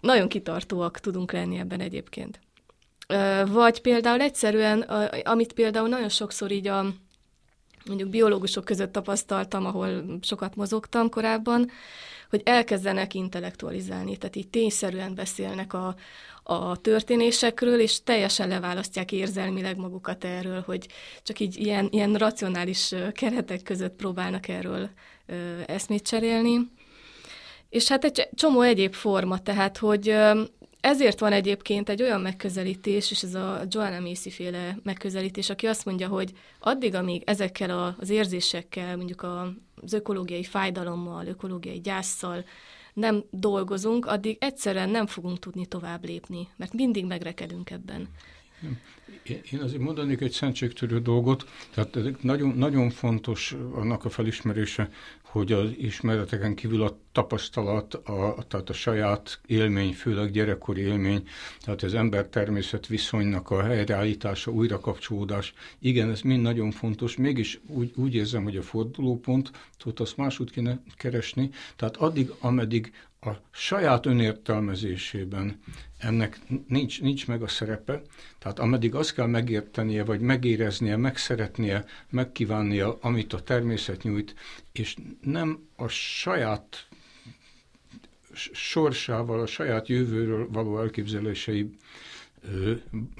[0.00, 2.40] Nagyon kitartóak tudunk lenni ebben egyébként.
[3.46, 4.80] Vagy például egyszerűen,
[5.22, 6.84] amit például nagyon sokszor így a
[7.90, 11.70] mondjuk biológusok között tapasztaltam, ahol sokat mozogtam korábban,
[12.30, 15.94] hogy elkezdenek intellektualizálni, tehát így tényszerűen beszélnek a,
[16.42, 20.86] a történésekről, és teljesen leválasztják érzelmileg magukat erről, hogy
[21.22, 24.90] csak így ilyen, ilyen racionális keretek között próbálnak erről
[25.26, 25.34] ö,
[25.66, 26.70] eszmét cserélni.
[27.68, 30.14] És hát egy csomó egyéb forma, tehát hogy
[30.80, 35.84] ezért van egyébként egy olyan megközelítés, és ez a Joanna Macy féle megközelítés, aki azt
[35.84, 39.22] mondja, hogy addig, amíg ezekkel az érzésekkel, mondjuk
[39.74, 42.44] az ökológiai fájdalommal, ökológiai gyászsal
[42.94, 48.08] nem dolgozunk, addig egyszerűen nem fogunk tudni tovább lépni, mert mindig megrekedünk ebben.
[49.52, 54.90] Én azért mondanék egy szentségtörő dolgot, tehát nagyon, nagyon fontos annak a felismerése,
[55.30, 61.28] hogy az ismereteken kívül a tapasztalat, a, tehát a saját élmény, főleg gyerekkori élmény,
[61.60, 68.14] tehát az ember-természet viszonynak a helyreállítása, újrakapcsolódás, igen, ez mind nagyon fontos, mégis úgy, úgy
[68.14, 75.60] érzem, hogy a fordulópont, tudod, azt máshogy kéne keresni, tehát addig, ameddig a saját önértelmezésében
[75.98, 78.02] ennek nincs, nincs meg a szerepe,
[78.38, 84.34] tehát ameddig azt kell megértenie, vagy megéreznie, megszeretnie, megkívánnia, amit a természet nyújt,
[84.80, 86.88] és nem a saját
[88.52, 91.70] sorsával, a saját jövőről való elképzelései
[92.42, 92.72] ö,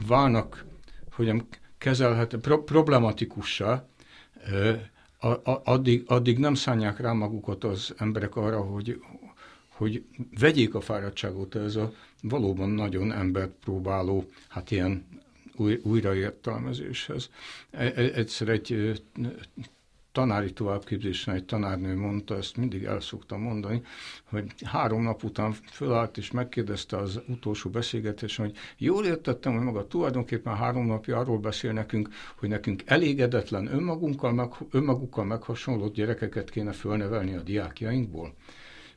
[0.07, 0.65] válnak,
[1.11, 1.47] hogyan
[1.79, 3.89] kezelhető, pro, problematikussá,
[4.51, 4.73] ö,
[5.19, 9.03] a, a, addig, addig nem szánják rá magukat az emberek arra, hogy,
[9.69, 10.05] hogy
[10.39, 11.93] vegyék a fáradtságot ez a
[12.23, 15.07] valóban nagyon embert próbáló, hát ilyen
[15.57, 17.31] új, újraértelmezéshez.
[17.71, 19.03] E, e, egyszer egy
[20.13, 23.83] tanári továbbképzésen egy tanárnő mondta, ezt mindig el szoktam mondani,
[24.25, 29.87] hogy három nap után fölállt és megkérdezte az utolsó beszélgetésen, hogy jól értettem, hogy maga
[29.87, 36.73] tulajdonképpen három napja arról beszél nekünk, hogy nekünk elégedetlen önmagunkkal, meg, önmagukkal meghasonlott gyerekeket kéne
[36.73, 38.35] fölnevelni a diákjainkból.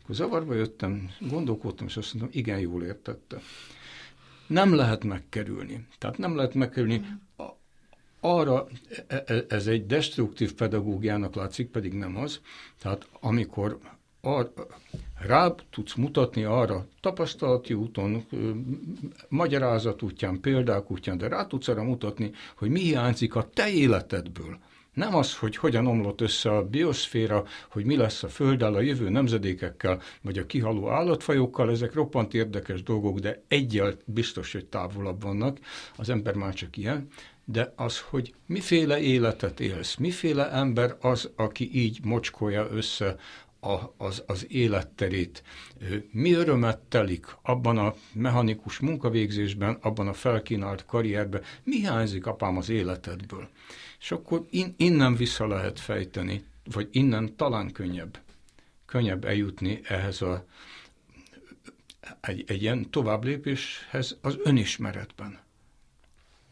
[0.03, 3.41] Akkor zavarba jöttem, gondolkodtam, és azt mondtam, igen, jól értette.
[4.47, 5.87] Nem lehet megkerülni.
[5.97, 7.01] Tehát nem lehet megkerülni.
[8.25, 8.67] Arra,
[9.07, 12.39] e, e, ez egy destruktív pedagógiának látszik, pedig nem az.
[12.81, 13.79] Tehát amikor
[14.21, 14.53] ar,
[15.19, 18.25] rá tudsz mutatni arra tapasztalati úton,
[19.29, 24.59] magyarázat útján, példák útján, de rá tudsz arra mutatni, hogy mi hiányzik a te életedből.
[24.93, 29.09] Nem az, hogy hogyan omlott össze a bioszféra, hogy mi lesz a Földdel, a jövő
[29.09, 35.59] nemzedékekkel, vagy a kihaló állatfajokkal, ezek roppant érdekes dolgok, de egyel biztos, hogy távolabb vannak,
[35.95, 37.07] az ember már csak ilyen,
[37.45, 43.15] de az, hogy miféle életet élsz, miféle ember az, aki így mocskolja össze
[43.59, 45.43] a, az, az életterét.
[46.11, 52.69] Mi örömet telik abban a mechanikus munkavégzésben, abban a felkínált karrierben, mi hiányzik apám az
[52.69, 53.49] életedből?
[53.99, 58.19] És akkor in, innen vissza lehet fejteni, vagy innen talán könnyebb,
[58.85, 60.45] könnyebb eljutni ehhez a
[62.21, 65.39] egy, egy ilyen továbblépéshez az önismeretben.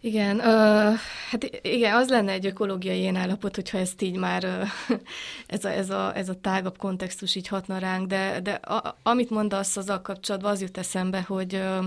[0.04, 0.96] Igen, uh,
[1.30, 4.44] hát igen, az lenne egy ökológiai ilyen állapot, hogyha ezt így már
[4.90, 4.98] uh,
[5.48, 9.30] ez, a, ez, a, ez a tágabb kontextus így hatna ránk, de, de a, amit
[9.30, 11.86] mondasz a kapcsolatban, az jut eszembe, hogy uh,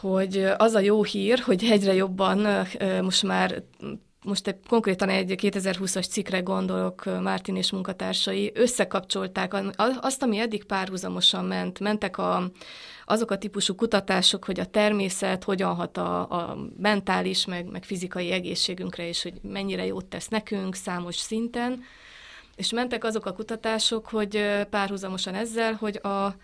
[0.00, 2.66] hogy az a jó hír, hogy egyre jobban
[3.02, 3.62] most már
[4.24, 9.54] most egy, konkrétan egy 2020-as cikkre gondolok, Mártin és munkatársai összekapcsolták
[10.00, 11.80] azt, ami eddig párhuzamosan ment.
[11.80, 12.50] Mentek a,
[13.04, 18.30] azok a típusú kutatások, hogy a természet hogyan hat a, a mentális, meg, meg fizikai
[18.30, 21.82] egészségünkre, és hogy mennyire jót tesz nekünk számos szinten,
[22.56, 26.34] És mentek azok a kutatások, hogy párhuzamosan ezzel, hogy a,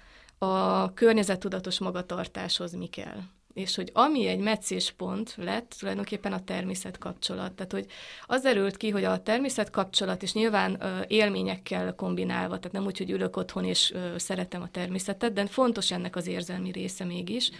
[0.44, 3.20] a környezettudatos magatartáshoz mi kell
[3.54, 7.52] és hogy ami egy meccéspont lett, tulajdonképpen a természet kapcsolat.
[7.52, 7.86] Tehát, hogy
[8.26, 12.98] az erőlt ki, hogy a természet kapcsolat, és nyilván ö, élményekkel kombinálva, tehát nem úgy,
[12.98, 17.50] hogy ülök otthon és ö, szeretem a természetet, de fontos ennek az érzelmi része mégis,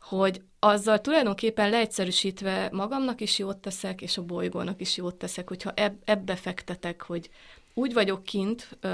[0.00, 5.72] hogy azzal tulajdonképpen leegyszerűsítve magamnak is jót teszek, és a bolygónak is jót teszek, hogyha
[5.72, 7.30] eb- ebbe fektetek, hogy
[7.74, 8.88] úgy vagyok kint ö,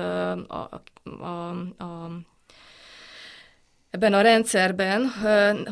[0.47, 1.49] a, a,
[1.85, 2.11] a
[3.95, 5.09] ebben a rendszerben,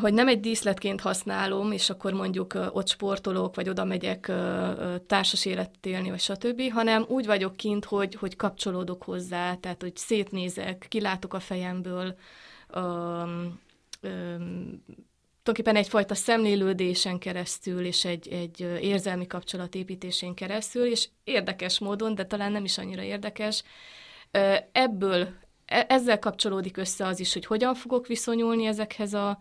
[0.01, 4.33] hogy nem egy díszletként használom, és akkor mondjuk ott sportolok, vagy oda megyek
[5.07, 9.97] társas életet élni, vagy stb., hanem úgy vagyok kint, hogy, hogy kapcsolódok hozzá, tehát hogy
[9.97, 12.15] szétnézek, kilátok a fejemből,
[12.75, 13.61] um,
[14.03, 14.85] um,
[15.43, 22.53] tulajdonképpen egyfajta szemlélődésen keresztül, és egy, egy érzelmi kapcsolatépítésén keresztül, és érdekes módon, de talán
[22.53, 23.63] nem is annyira érdekes,
[24.73, 25.29] ebből
[25.73, 29.39] ezzel kapcsolódik össze az is, hogy hogyan fogok viszonyulni ezekhez a,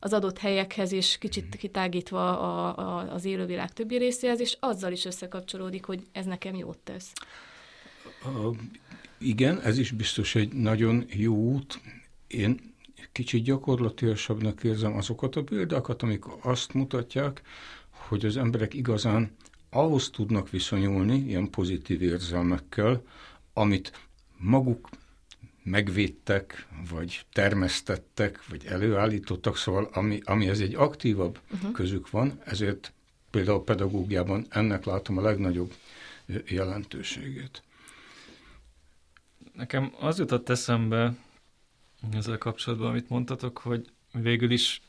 [0.00, 1.56] az adott helyekhez, és kicsit mhm.
[1.56, 6.78] kitágítva a, a, az élővilág többi részéhez, és azzal is összekapcsolódik, hogy ez nekem jót
[6.78, 7.12] tesz.
[8.22, 8.50] A,
[9.18, 11.80] igen, ez is biztos egy nagyon jó út.
[12.26, 12.74] Én
[13.12, 17.42] kicsit gyakorlatilasabbnak érzem azokat a példákat, amik azt mutatják,
[17.90, 19.36] hogy az emberek igazán
[19.70, 23.02] ahhoz tudnak viszonyulni, ilyen pozitív érzelmekkel,
[23.52, 23.92] amit
[24.36, 24.88] maguk
[25.66, 31.72] megvédtek, vagy termesztettek, vagy előállítottak, szóval ami, ami ez egy aktívabb uh-huh.
[31.72, 32.92] közük van, ezért
[33.30, 35.74] például a pedagógiában ennek látom a legnagyobb
[36.46, 37.62] jelentőségét.
[39.52, 41.14] Nekem az jutott eszembe
[42.12, 44.82] ezzel kapcsolatban, amit mondtatok, hogy végül is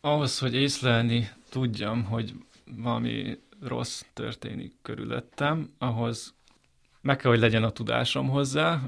[0.00, 2.34] ahhoz, hogy észlelni tudjam, hogy
[2.76, 6.34] valami rossz történik körülöttem, ahhoz
[7.00, 8.82] meg kell, hogy legyen a tudásom hozzá,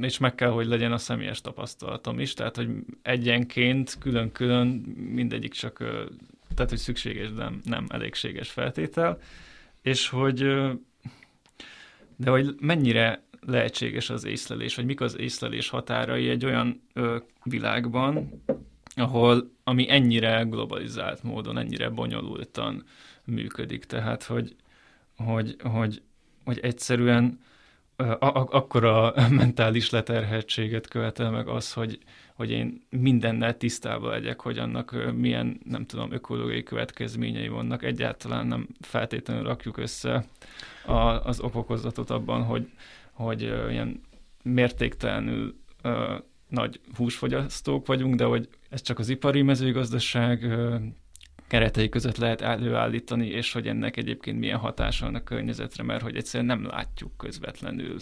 [0.00, 2.68] és meg kell, hogy legyen a személyes tapasztalatom is, tehát, hogy
[3.02, 5.76] egyenként, külön-külön mindegyik csak,
[6.54, 9.18] tehát, hogy szükséges, de nem elégséges feltétel,
[9.82, 10.38] és hogy,
[12.16, 16.82] de hogy mennyire lehetséges az észlelés, vagy mik az észlelés határai egy olyan
[17.42, 18.42] világban,
[18.94, 22.84] ahol, ami ennyire globalizált módon, ennyire bonyolultan
[23.24, 23.84] működik.
[23.84, 24.56] Tehát, hogy,
[25.16, 26.02] hogy, hogy,
[26.44, 27.40] hogy egyszerűen
[28.18, 31.98] akkora mentális leterheltséget követel meg az, hogy,
[32.34, 37.82] hogy én mindennel tisztában legyek, hogy annak milyen, nem tudom, ökológiai következményei vannak.
[37.82, 40.24] Egyáltalán nem feltétlenül rakjuk össze
[40.86, 42.70] a, az okokozatot abban, hogy,
[43.12, 44.00] hogy ilyen
[44.42, 45.60] mértéktelenül
[46.48, 50.58] nagy húsfogyasztók vagyunk, de hogy ez csak az ipari mezőgazdaság
[51.52, 56.16] keretei között lehet előállítani, és hogy ennek egyébként milyen hatása van a környezetre, mert hogy
[56.16, 57.96] egyszerűen nem látjuk közvetlenül.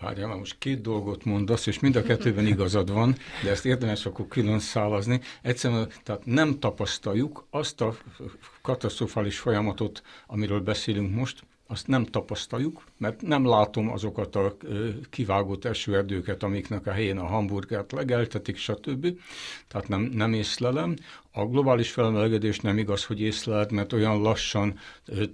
[0.00, 4.06] Várjál, már most két dolgot mondasz, és mind a kettőben igazad van, de ezt érdemes
[4.06, 5.20] akkor külön szálazni.
[5.42, 7.96] Egyszerűen tehát nem tapasztaljuk azt a
[8.62, 14.56] katasztrofális folyamatot, amiről beszélünk most, azt nem tapasztaljuk, mert nem látom azokat a
[15.10, 19.06] kivágott esőerdőket, amiknek a helyén a hamburgert legeltetik, stb.
[19.68, 20.96] Tehát nem, nem észlelem.
[21.38, 24.78] A globális felmelegedés nem igaz, hogy észleled, mert olyan lassan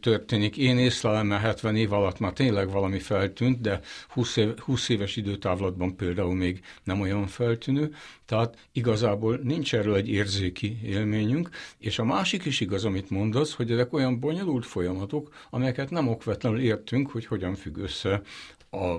[0.00, 0.56] történik.
[0.56, 5.16] Én észlelem, mert 70 év alatt már tényleg valami feltűnt, de 20, év, 20 éves
[5.16, 7.94] időtávlatban például még nem olyan feltűnő.
[8.26, 11.50] Tehát igazából nincs erről egy érzéki élményünk.
[11.78, 16.60] És a másik is igaz, amit mondasz, hogy ezek olyan bonyolult folyamatok, amelyeket nem okvetlenül
[16.60, 18.22] értünk, hogy hogyan függ össze
[18.70, 18.98] a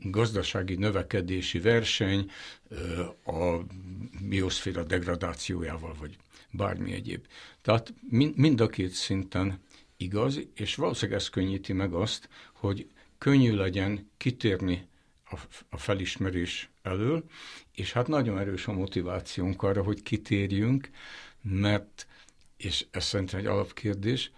[0.00, 2.30] gazdasági növekedési verseny
[3.24, 3.56] a
[4.22, 6.16] bioszféra degradációjával, vagy
[6.50, 7.26] bármi egyéb.
[7.62, 7.94] Tehát
[8.34, 9.60] mind a két szinten
[9.96, 12.86] igaz, és valószínűleg ez könnyíti meg azt, hogy
[13.18, 14.86] könnyű legyen kitérni
[15.70, 17.24] a felismerés elől,
[17.72, 20.90] és hát nagyon erős a motivációnk arra, hogy kitérjünk,
[21.42, 22.06] mert,
[22.56, 24.30] és ez szerintem egy alapkérdés,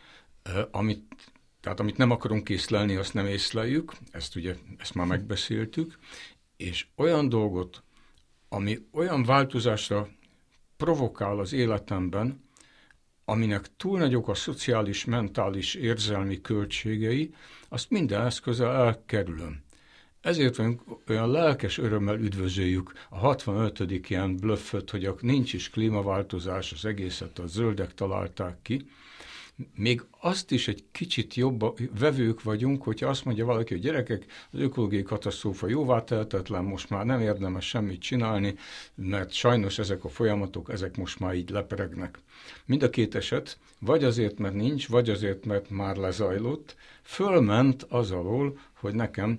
[0.70, 1.29] amit
[1.60, 5.98] tehát amit nem akarunk észlelni, azt nem észleljük, ezt ugye, ezt már megbeszéltük,
[6.56, 7.82] és olyan dolgot,
[8.48, 10.08] ami olyan változásra
[10.76, 12.48] provokál az életemben,
[13.24, 17.34] aminek túl nagyok a szociális, mentális, érzelmi költségei,
[17.68, 19.62] azt minden eszközzel elkerülöm.
[20.20, 20.58] Ezért
[21.08, 24.08] olyan lelkes örömmel üdvözöljük a 65.
[24.08, 28.88] ilyen blöfföt, hogy nincs is klímaváltozás, az egészet a zöldek találták ki,
[29.74, 34.60] még azt is egy kicsit jobb vevők vagyunk, hogyha azt mondja valaki, hogy gyerekek, az
[34.60, 38.54] ökológiai katasztrófa jóvá tehetetlen, most már nem érdemes semmit csinálni,
[38.94, 42.18] mert sajnos ezek a folyamatok, ezek most már így leperegnek.
[42.64, 48.10] Mind a két eset, vagy azért, mert nincs, vagy azért, mert már lezajlott, fölment az
[48.10, 49.36] alól, hogy nekem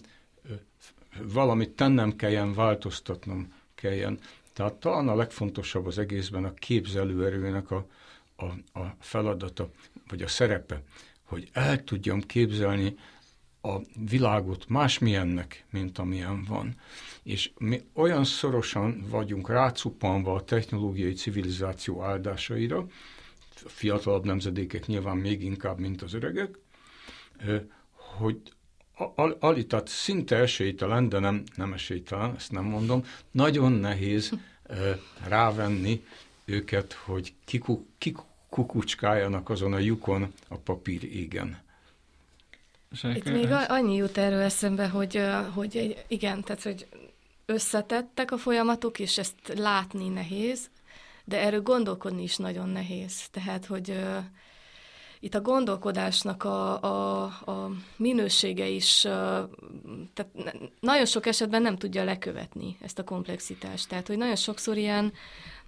[1.33, 4.19] valamit tennem kelljen, változtatnom kelljen.
[4.53, 7.87] Tehát talán a legfontosabb az egészben a képzelőerőnek a,
[8.35, 9.69] a, a feladata,
[10.11, 10.83] vagy a szerepe,
[11.23, 12.95] hogy el tudjam képzelni
[13.61, 13.77] a
[14.09, 16.75] világot másmilyennek, mint amilyen van.
[17.23, 22.87] És mi olyan szorosan vagyunk rácupanva a technológiai civilizáció áldásaira,
[23.63, 26.57] a fiatalabb nemzedékek nyilván még inkább, mint az öregek,
[28.17, 28.41] hogy
[29.39, 34.31] alitat szinte esélytelen, de nem, nem esélytelen, ezt nem mondom, nagyon nehéz
[35.27, 36.03] rávenni
[36.45, 37.87] őket, hogy kikuk,
[38.51, 41.59] kikukucskáljanak azon a lyukon a papír égen.
[43.03, 45.21] Itt még annyi jut erről eszembe, hogy,
[45.53, 46.87] hogy igen, tehát hogy
[47.45, 50.69] összetettek a folyamatok, és ezt látni nehéz,
[51.25, 53.27] de erről gondolkodni is nagyon nehéz.
[53.29, 53.99] Tehát, hogy
[55.19, 59.01] itt a gondolkodásnak a, a, a minősége is,
[60.13, 60.31] tehát
[60.79, 63.89] nagyon sok esetben nem tudja lekövetni ezt a komplexitást.
[63.89, 65.13] Tehát, hogy nagyon sokszor ilyen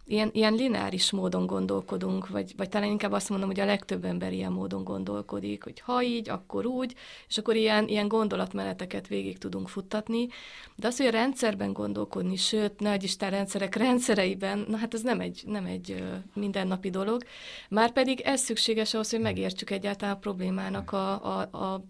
[0.06, 4.34] ilyen, ilyen lineáris módon gondolkodunk, vagy, vagy talán inkább azt mondom, hogy a legtöbb ember
[4.34, 6.96] ilyen módon gondolkodik, hogy ha így, akkor úgy,
[7.28, 10.28] és akkor ilyen, ilyen gondolatmeneteket végig tudunk futtatni,
[10.76, 15.20] de az, hogy a rendszerben gondolkodni, sőt, ne Isten rendszerek rendszereiben, na hát ez nem
[15.20, 17.24] egy, nem egy mindennapi dolog,
[17.70, 21.84] már pedig ez szükséges ahhoz, hogy megértsük egyáltalán a problémának a, a, a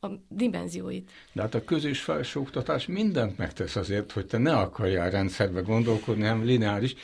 [0.00, 1.10] a dimenzióit.
[1.32, 6.44] De hát a közös felsőoktatás mindent megtesz azért, hogy te ne akarjál rendszerbe gondolkodni, hanem
[6.44, 6.94] lineáris.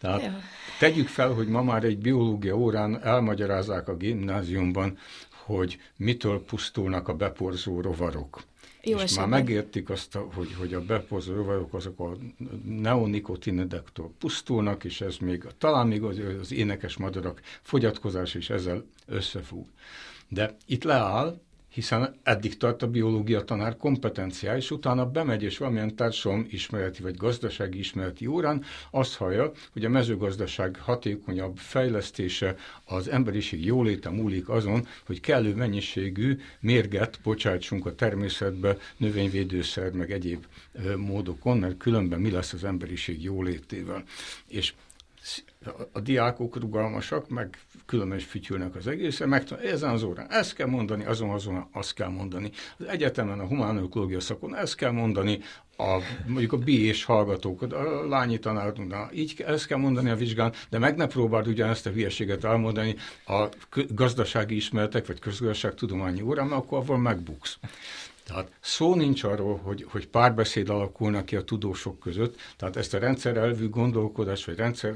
[0.00, 0.38] Tehát ja.
[0.78, 4.98] tegyük fel, hogy ma már egy biológia órán elmagyarázzák a gimnáziumban,
[5.30, 8.42] hogy mitől pusztulnak a beporzó rovarok.
[8.82, 9.28] Jó és esetben.
[9.28, 12.16] már megértik azt, hogy, hogy a beporzó rovarok azok a
[12.64, 19.66] neonikotinedektől pusztulnak, és ez még talán még az, az énekes madarak fogyatkozás is ezzel összefúg.
[20.28, 21.40] De itt leáll,
[21.76, 27.16] hiszen eddig tart a biológia tanár kompetenciá, és utána bemegy, és valamilyen társadalom ismereti vagy
[27.16, 34.86] gazdasági ismereti órán azt hallja, hogy a mezőgazdaság hatékonyabb fejlesztése az emberiség jóléte múlik azon,
[35.06, 40.46] hogy kellő mennyiségű mérget bocsátsunk a természetbe, növényvédőszer, meg egyéb
[40.96, 44.04] módokon, mert különben mi lesz az emberiség jólétével.
[44.48, 44.74] És
[45.92, 50.66] a diákok rugalmasak, meg különben is fütyülnek az egészen, meg ezen az órán ezt kell
[50.66, 52.50] mondani, azon azon azt kell mondani.
[52.78, 55.40] Az egyetemen, a humánökológia szakon ezt kell mondani,
[55.76, 60.78] a, mondjuk a és hallgatók, a lányi tanároknak, így ezt kell mondani a vizsgán, de
[60.78, 63.48] meg ne próbáld ugyanezt a hülyeséget elmondani a
[63.88, 67.58] gazdasági ismeretek, vagy közgazdaságtudományi órán, mert akkor avval megbuksz.
[68.26, 72.98] Tehát szó nincs arról, hogy, hogy párbeszéd alakulnak ki a tudósok között, tehát ezt a
[72.98, 74.94] rendszer elvű gondolkodás, vagy rendszer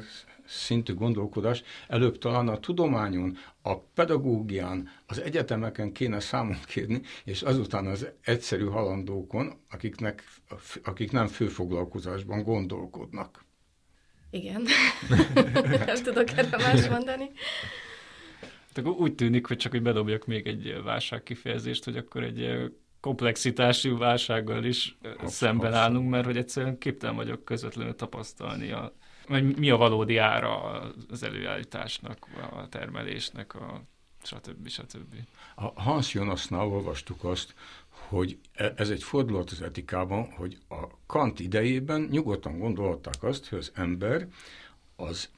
[0.51, 7.87] szintű gondolkodás előbb talán a tudományon, a pedagógián, az egyetemeken kéne számon kérni, és azután
[7.87, 10.25] az egyszerű halandókon, akiknek,
[10.85, 13.45] akik nem főfoglalkozásban gondolkodnak.
[14.31, 14.63] Igen,
[15.87, 17.31] nem tudok erre más mondani.
[18.73, 22.71] Tehát úgy tűnik, hogy csak hogy bedobjak még egy válság kifejezést, hogy akkor egy
[23.01, 28.95] komplexitású válsággal is abszolút, szemben állunk, mert hogy egyszerűen képtelen vagyok közvetlenül tapasztalni a
[29.31, 33.83] vagy mi a valódi ára az előállításnak, a termelésnek, a
[34.23, 34.69] stb.
[34.69, 35.15] stb.
[35.55, 37.55] A Hans Jonasnál olvastuk azt,
[37.89, 43.59] hogy e, ez egy fordulat az etikában, hogy a Kant idejében nyugodtan gondolták azt, hogy
[43.59, 44.29] az ember
[44.97, 45.29] az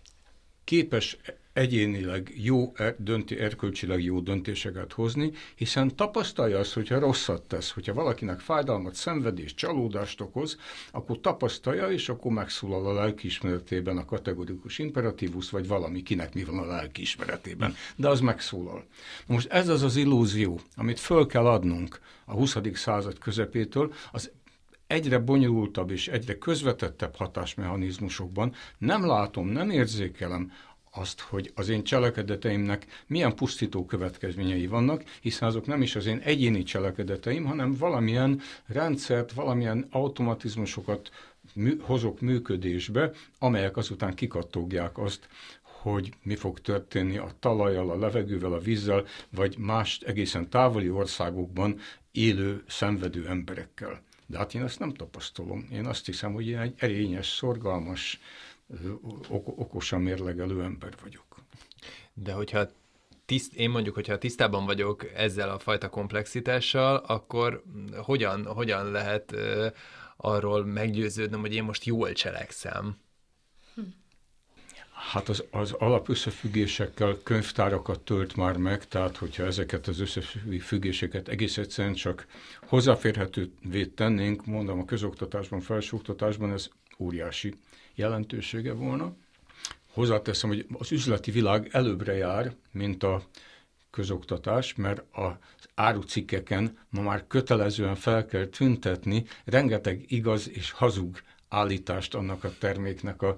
[0.64, 1.16] képes
[1.53, 7.94] egyénileg jó, er, dönti, erkölcsileg jó döntéseket hozni, hiszen tapasztalja azt, hogyha rosszat tesz, hogyha
[7.94, 10.57] valakinek fájdalmat, szenvedést, csalódást okoz,
[10.92, 16.59] akkor tapasztalja, és akkor megszólal a lelkiismeretében a kategorikus imperatívus, vagy valami, kinek mi van
[16.59, 17.74] a lelkiismeretében.
[17.96, 18.84] De az megszólal.
[19.26, 22.57] Most ez az az illúzió, amit föl kell adnunk a 20.
[22.72, 24.30] század közepétől, az
[24.86, 30.53] egyre bonyolultabb és egyre közvetettebb hatásmechanizmusokban nem látom, nem érzékelem
[30.95, 36.18] azt, hogy az én cselekedeteimnek milyen pusztító következményei vannak, hiszen azok nem is az én
[36.18, 41.11] egyéni cselekedeteim, hanem valamilyen rendszert, valamilyen automatizmusokat
[41.55, 45.28] mű, hozok működésbe, amelyek azután kikattogják azt,
[45.62, 51.78] hogy mi fog történni a talajjal, a levegővel, a vízzel, vagy más egészen távoli országokban
[52.11, 54.03] élő, szenvedő emberekkel.
[54.26, 55.68] De hát én ezt nem tapasztalom.
[55.72, 58.20] Én azt hiszem, hogy én egy erényes, szorgalmas,
[59.57, 61.25] okosan mérlegelő ember vagyok.
[62.14, 62.68] De hogyha
[63.25, 67.62] tiszt, én mondjuk, hogyha tisztában vagyok ezzel a fajta komplexitással, akkor
[67.97, 69.66] hogyan, hogyan lehet uh,
[70.16, 72.97] arról meggyőződnöm, hogy én most jól cselekszem?
[75.11, 81.95] Hát az, az alapösszefüggésekkel könyvtárakat tölt már meg, tehát hogyha ezeket az összefüggéseket egész egyszerűen
[81.95, 82.27] csak
[82.66, 86.68] hozzáférhetővé tennénk, mondom a közoktatásban, felsőoktatásban, ez
[86.99, 87.55] óriási
[87.95, 89.14] jelentősége volna.
[89.93, 93.22] Hozzáteszem, hogy az üzleti világ előbbre jár, mint a
[93.90, 102.14] közoktatás, mert az árucikkeken ma már kötelezően fel kell tüntetni rengeteg igaz és hazug állítást
[102.14, 103.36] annak a terméknek a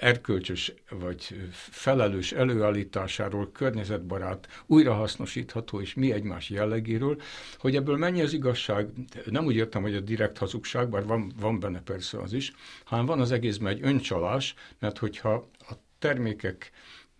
[0.00, 7.20] erkölcsös vagy felelős előállításáról, környezetbarát, újrahasznosítható és mi egymás jellegéről,
[7.58, 8.88] hogy ebből mennyi az igazság,
[9.24, 12.52] nem úgy értem, hogy a direkt hazugság, bár van, van benne persze az is,
[12.84, 16.70] hanem van az egészben egy öncsalás, mert hogyha a termékek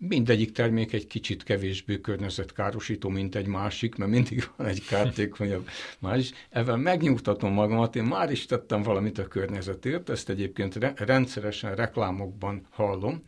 [0.09, 6.33] mindegyik termék egy kicsit kevésbé környezetkárosító, mint egy másik, mert mindig van egy kártékonyabb más.
[6.51, 12.67] Ezzel megnyugtatom magamat, én már is tettem valamit a környezetért, ezt egyébként re- rendszeresen reklámokban
[12.71, 13.21] hallom,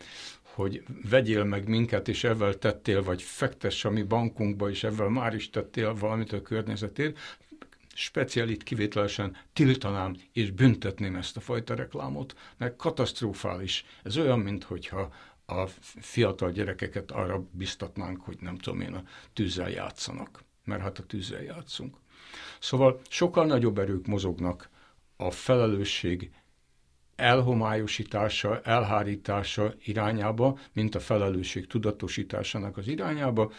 [0.43, 5.35] hogy vegyél meg minket, és ezzel tettél, vagy fektess a mi bankunkba, és ezzel már
[5.35, 7.19] is tettél valamit a környezetért,
[7.95, 13.85] specialit kivételesen tiltanám és büntetném ezt a fajta reklámot, mert katasztrofális.
[14.03, 15.13] Ez olyan, mintha
[15.59, 15.67] a
[16.01, 21.43] fiatal gyerekeket arra biztatnánk, hogy nem tudom én, a tűzzel játszanak, mert hát a tűzzel
[21.43, 21.97] játszunk.
[22.61, 24.71] Szóval sokkal nagyobb erők mozognak
[25.17, 26.31] a felelősség
[27.17, 33.53] elhomályosítása, elhárítása irányába, mint a felelősség tudatosításának az irányába,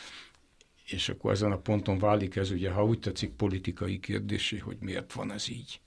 [0.85, 5.13] és akkor ezen a ponton válik ez ugye, ha úgy tetszik, politikai kérdésé, hogy miért
[5.13, 5.81] van ez így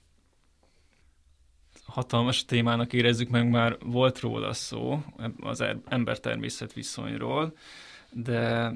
[1.87, 5.03] hatalmas témának érezzük meg, már volt róla szó,
[5.39, 7.57] az er-, ember-természet viszonyról,
[8.11, 8.73] de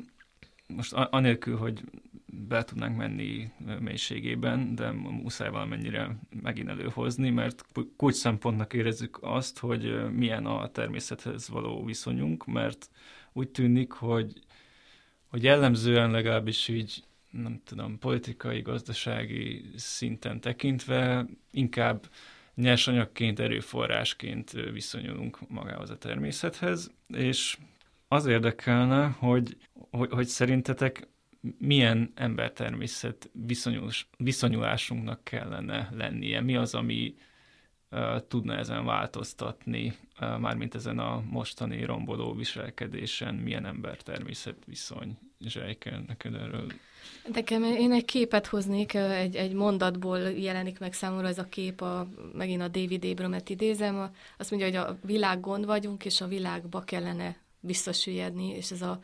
[0.68, 1.82] most anélkül, hogy
[2.26, 7.66] be tudnánk menni mélységében, de muszáj valamennyire megint előhozni, mert
[7.97, 12.89] kulcs szempontnak érezzük azt, hogy milyen a természethez való viszonyunk, mert
[13.34, 14.34] úgy tűnik, hogy,
[15.28, 22.09] hogy jellemzően legalábbis így nem tudom, politikai, gazdasági szinten tekintve inkább
[22.62, 27.57] nyersanyagként, erőforrásként viszonyulunk magához a természethez, és
[28.07, 29.57] az érdekelne, hogy,
[29.89, 31.07] hogy, hogy szerintetek
[31.57, 36.41] milyen embertermészet viszonyulás, viszonyulásunknak kellene lennie?
[36.41, 37.16] Mi az, ami
[37.91, 45.18] uh, tudna ezen változtatni, uh, mármint ezen a mostani romboló viselkedésen, milyen embertermészet viszony?
[45.39, 46.72] Zsejke, neked erről
[47.34, 52.07] Nekem én egy képet hoznék, egy, egy mondatból jelenik meg számomra ez a kép, a,
[52.34, 56.82] megint a David Abramet idézem, azt mondja, hogy a világ gond vagyunk, és a világba
[56.82, 58.99] kellene visszasüllyedni, és ez a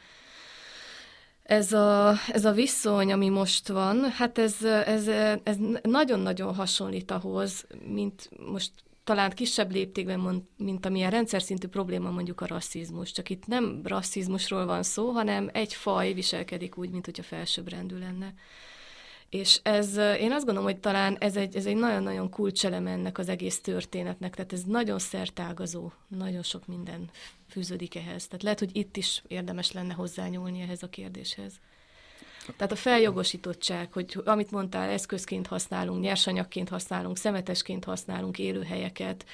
[1.44, 5.08] ez a, ez a viszony, ami most van, hát ez, ez,
[5.44, 8.72] ez nagyon-nagyon hasonlít ahhoz, mint most
[9.08, 13.12] talán kisebb léptékben, mint amilyen rendszer szintű probléma mondjuk a rasszizmus.
[13.12, 18.34] Csak itt nem rasszizmusról van szó, hanem egy faj viselkedik úgy, mint hogyha felsőbbrendű lenne.
[19.30, 23.30] És ez, én azt gondolom, hogy talán ez egy, ez egy nagyon-nagyon kulcselem ennek az
[23.30, 27.10] egész történetnek, tehát ez nagyon szertágazó, nagyon sok minden
[27.50, 28.28] fűződik ehhez.
[28.28, 31.60] Tehát lehet, hogy itt is érdemes lenne hozzányúlni ehhez a kérdéshez.
[32.56, 39.26] Tehát a feljogosítottság, hogy amit mondtál, eszközként használunk, nyersanyagként használunk, szemetesként használunk élőhelyeket,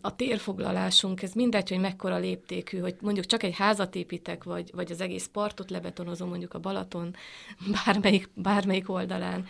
[0.00, 4.92] a térfoglalásunk, ez mindegy, hogy mekkora léptékű, hogy mondjuk csak egy házat építek, vagy, vagy
[4.92, 7.16] az egész partot lebetonozom mondjuk a Balaton
[7.84, 9.46] bármelyik, bármelyik oldalán,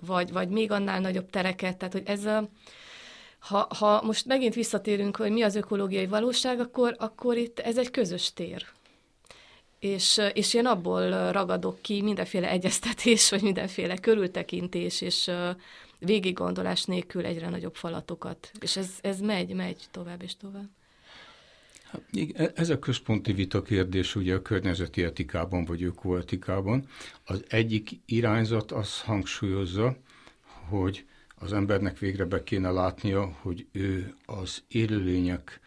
[0.00, 2.48] vagy, vagy még annál nagyobb tereket, tehát hogy ez a,
[3.38, 7.90] ha, ha most megint visszatérünk, hogy mi az ökológiai valóság, akkor, akkor itt ez egy
[7.90, 8.66] közös tér
[9.78, 15.30] és, és én abból ragadok ki mindenféle egyeztetés, vagy mindenféle körültekintés, és
[15.98, 18.50] végiggondolás nélkül egyre nagyobb falatokat.
[18.60, 20.68] És ez, ez megy, megy tovább és tovább.
[21.84, 22.02] Hát,
[22.34, 26.88] e, ez a központi vita kérdés ugye a környezeti etikában vagy ökoetikában.
[27.24, 29.96] Az egyik irányzat azt hangsúlyozza,
[30.68, 35.60] hogy az embernek végre be kéne látnia, hogy ő az élőlények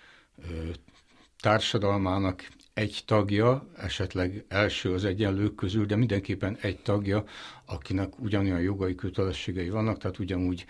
[1.39, 7.23] társadalmának egy tagja, esetleg első az egyenlők közül, de mindenképpen egy tagja,
[7.65, 10.65] akinek ugyanolyan jogai, kötelességei vannak, tehát ugyanúgy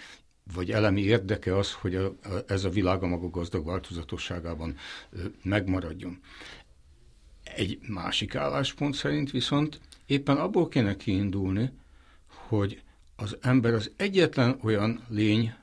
[0.54, 4.76] vagy elemi érdeke az, hogy a, a, ez a világ a maga gazdag változatosságában
[5.10, 6.20] ö, megmaradjon.
[7.44, 11.72] Egy másik álláspont szerint viszont éppen abból kéne kiindulni,
[12.28, 12.82] hogy
[13.16, 15.54] az ember az egyetlen olyan lény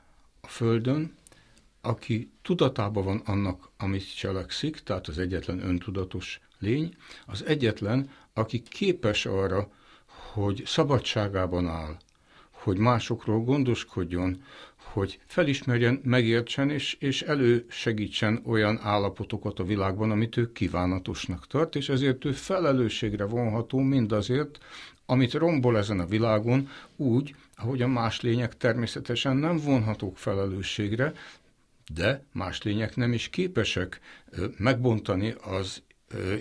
[0.41, 1.17] a Földön,
[1.89, 9.25] aki tudatában van annak, amit cselekszik, tehát az egyetlen öntudatos lény az egyetlen, aki képes
[9.25, 9.71] arra,
[10.33, 11.97] hogy szabadságában áll,
[12.49, 14.43] hogy másokról gondoskodjon,
[14.75, 21.89] hogy felismerjen, megértsen és, és elősegítsen olyan állapotokat a világban, amit ő kívánatosnak tart, és
[21.89, 24.57] ezért ő felelősségre vonható mindazért,
[25.05, 31.13] amit rombol ezen a világon, úgy, ahogy a más lények természetesen nem vonhatók felelősségre,
[31.93, 33.99] de más lények nem is képesek
[34.57, 35.81] megbontani az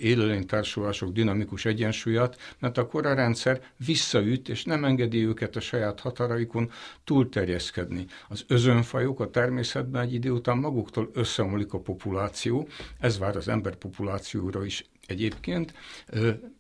[0.01, 6.71] élőlénytársulások dinamikus egyensúlyát, mert akkor a rendszer visszaüt, és nem engedi őket a saját határaikon
[7.05, 8.07] túlterjeszkedni.
[8.29, 12.69] Az özönfajok a természetben egy idő után maguktól összeomlik a populáció,
[13.01, 15.75] ez vár az ember populációra is egyébként,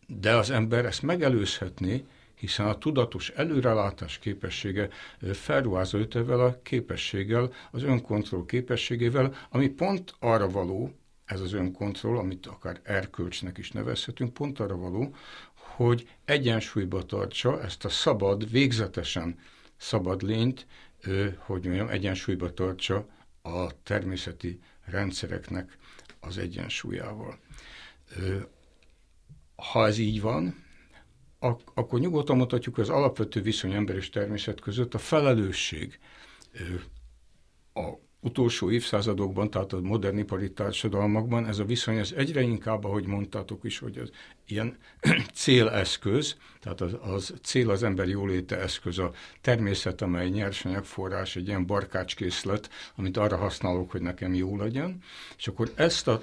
[0.06, 2.04] de az ember ezt megelőzhetné,
[2.38, 4.88] hiszen a tudatos előrelátás képessége
[5.32, 10.92] felruházza őt ezzel a képességgel, az önkontroll képességével, ami pont arra való,
[11.24, 15.14] ez az önkontroll, amit akár erkölcsnek is nevezhetünk, pont arra való,
[15.54, 19.38] hogy egyensúlyba tartsa ezt a szabad, végzetesen
[19.76, 20.66] szabad lényt,
[21.36, 23.08] hogy mondjam, egyensúlyba tartsa
[23.42, 25.78] a természeti rendszereknek
[26.20, 27.38] az egyensúlyával.
[29.56, 30.66] Ha ez így van,
[31.38, 35.98] ak- akkor nyugodtan mutatjuk, az alapvető viszony ember és természet között a felelősség
[37.74, 43.06] a utolsó évszázadokban, tehát a modern ipari társadalmakban ez a viszony ez egyre inkább, ahogy
[43.06, 44.10] mondtátok is, hogy az
[44.46, 44.76] ilyen
[45.34, 51.66] céleszköz, tehát az, az cél az ember jóléte eszköz, a természet, amely nyersanyagforrás, egy ilyen
[51.66, 55.02] barkácskészlet, amit arra használok, hogy nekem jó legyen,
[55.36, 56.22] és akkor ezt a,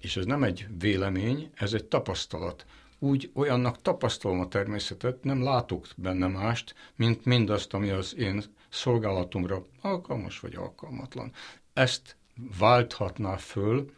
[0.00, 2.66] és ez nem egy vélemény, ez egy tapasztalat,
[3.02, 9.66] úgy olyannak tapasztalom a természetet, nem látok benne mást, mint mindazt, ami az én szolgálatomra
[9.80, 11.32] alkalmas vagy alkalmatlan.
[11.72, 12.16] Ezt
[12.58, 13.90] válthatná föl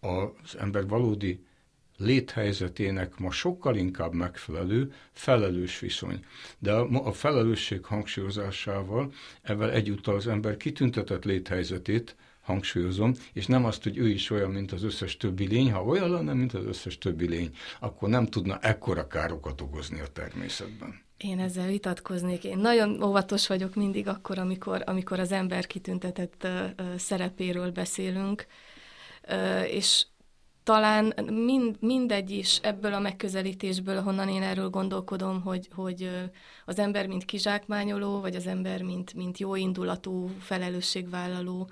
[0.00, 1.46] az ember valódi
[1.96, 6.24] léthelyzetének ma sokkal inkább megfelelő, felelős viszony.
[6.58, 12.16] De a, felelősség hangsúlyozásával ezzel egyúttal az ember kitüntetett léthelyzetét
[12.48, 15.72] hangsúlyozom, és nem azt, hogy ő is olyan, mint az összes többi lény.
[15.72, 20.06] Ha olyan lenne, mint az összes többi lény, akkor nem tudna ekkora károkat okozni a
[20.12, 21.06] természetben.
[21.16, 22.44] Én ezzel vitatkoznék.
[22.44, 28.46] Én nagyon óvatos vagyok mindig akkor, amikor, amikor az ember kitüntetett uh, szerepéről beszélünk,
[29.28, 30.06] uh, és
[30.62, 36.10] talán mind, mindegy is ebből a megközelítésből, ahonnan én erről gondolkodom, hogy, hogy
[36.64, 41.68] az ember mint kizsákmányoló, vagy az ember mint, mint jóindulatú, felelősségvállaló,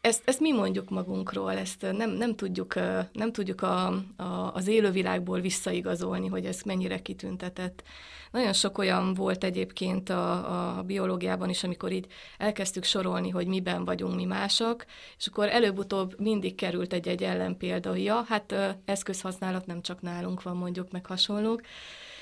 [0.00, 2.74] ezt, ezt mi mondjuk magunkról, ezt nem, nem tudjuk,
[3.12, 3.86] nem tudjuk a,
[4.16, 7.82] a, az élővilágból visszaigazolni, hogy ez mennyire kitüntetett.
[8.30, 12.06] Nagyon sok olyan volt egyébként a, a biológiában is, amikor így
[12.38, 14.86] elkezdtük sorolni, hogy miben vagyunk mi másak,
[15.18, 20.56] és akkor előbb-utóbb mindig került egy-egy ellenpélda, hogy ja, hát eszközhasználat nem csak nálunk van
[20.56, 21.60] mondjuk, meg hasonlók.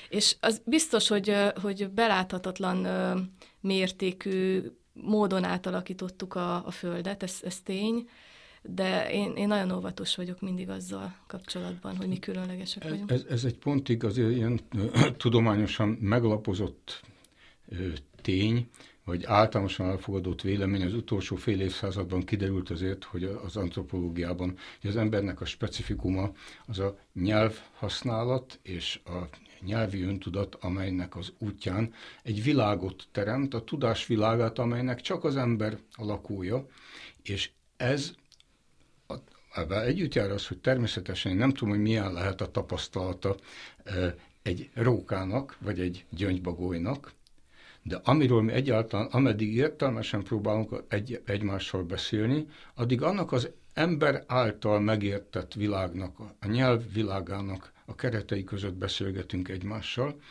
[0.09, 2.87] És az biztos, hogy, hogy beláthatatlan
[3.61, 4.63] mértékű
[5.01, 8.09] módon átalakítottuk a, a Földet, ez, ez tény,
[8.61, 13.11] de én, én nagyon óvatos vagyok mindig azzal kapcsolatban, hogy mi különlegesek ez, vagyunk.
[13.11, 14.59] Ez, ez egy pontig azért ilyen
[15.17, 17.01] tudományosan meglapozott
[18.21, 18.69] tény,
[19.07, 24.95] vagy általánosan elfogadott vélemény az utolsó fél évszázadban kiderült azért, hogy az antropológiában hogy az
[24.95, 26.31] embernek a specifikuma
[26.65, 29.29] az a nyelvhasználat és a
[29.61, 31.93] nyelvi öntudat, amelynek az útján
[32.23, 36.67] egy világot teremt, a tudás világát, amelynek csak az ember a lakója,
[37.23, 38.13] és ez
[39.53, 43.35] ebben együtt jár az, hogy természetesen én nem tudom, hogy milyen lehet a tapasztalata
[44.41, 47.11] egy rókának, vagy egy gyöngybagolynak,
[47.83, 54.79] de amiről mi egyáltalán, ameddig értelmesen próbálunk egy, egymással beszélni, addig annak az ember által
[54.79, 60.21] megértett világnak, a nyelv világának a keretei között beszélgetünk egymással,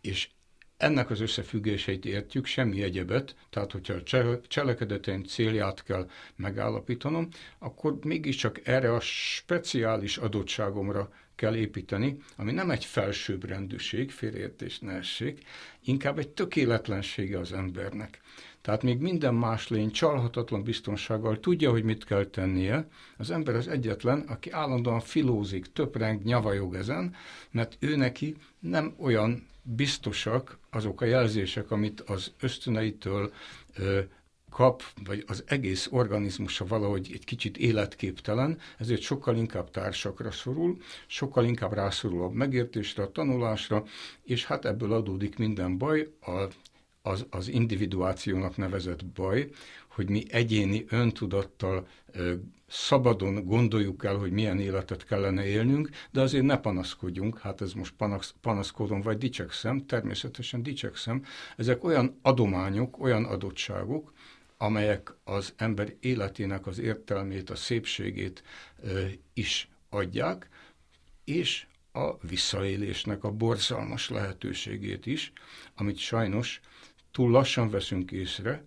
[0.00, 0.28] és
[0.76, 7.28] ennek az összefüggéseit értjük, semmi egyebet, tehát hogyha a cselekedeteim célját kell megállapítanom,
[7.58, 15.42] akkor mégiscsak erre a speciális adottságomra kell építeni, ami nem egy felsőbbrendűség, félreértés ne essék,
[15.84, 18.20] inkább egy tökéletlensége az embernek.
[18.60, 22.88] Tehát még minden más lény csalhatatlan biztonsággal tudja, hogy mit kell tennie.
[23.16, 27.14] Az ember az egyetlen, aki állandóan filózik, töpreng, nyavajog ezen,
[27.50, 33.32] mert ő neki nem olyan biztosak azok a jelzések, amit az ösztöneitől
[34.54, 40.76] kap, vagy az egész organizmusa valahogy egy kicsit életképtelen, ezért sokkal inkább társakra szorul,
[41.06, 43.84] sokkal inkább rászorul a megértésre, a tanulásra,
[44.22, 46.48] és hát ebből adódik minden baj, a
[47.06, 49.48] az, az individuációnak nevezett baj,
[49.88, 51.86] hogy mi egyéni öntudattal
[52.66, 57.94] szabadon gondoljuk el, hogy milyen életet kellene élnünk, de azért ne panaszkodjunk, hát ez most
[57.96, 61.24] panasz, panaszkodom, vagy dicsekszem, természetesen dicsekszem.
[61.56, 64.12] Ezek olyan adományok, olyan adottságok,
[64.64, 68.42] amelyek az ember életének az értelmét, a szépségét
[69.34, 70.48] is adják,
[71.24, 75.32] és a visszaélésnek a borzalmas lehetőségét is,
[75.74, 76.60] amit sajnos
[77.10, 78.64] túl lassan veszünk észre,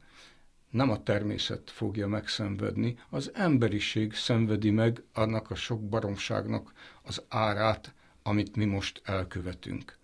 [0.69, 6.73] nem a természet fogja megszenvedni, az emberiség szenvedi meg annak a sok baromságnak
[7.03, 7.93] az árát,
[8.23, 9.97] amit mi most elkövetünk.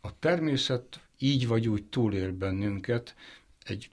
[0.00, 3.14] A természet így vagy úgy túlél bennünket,
[3.64, 3.90] egy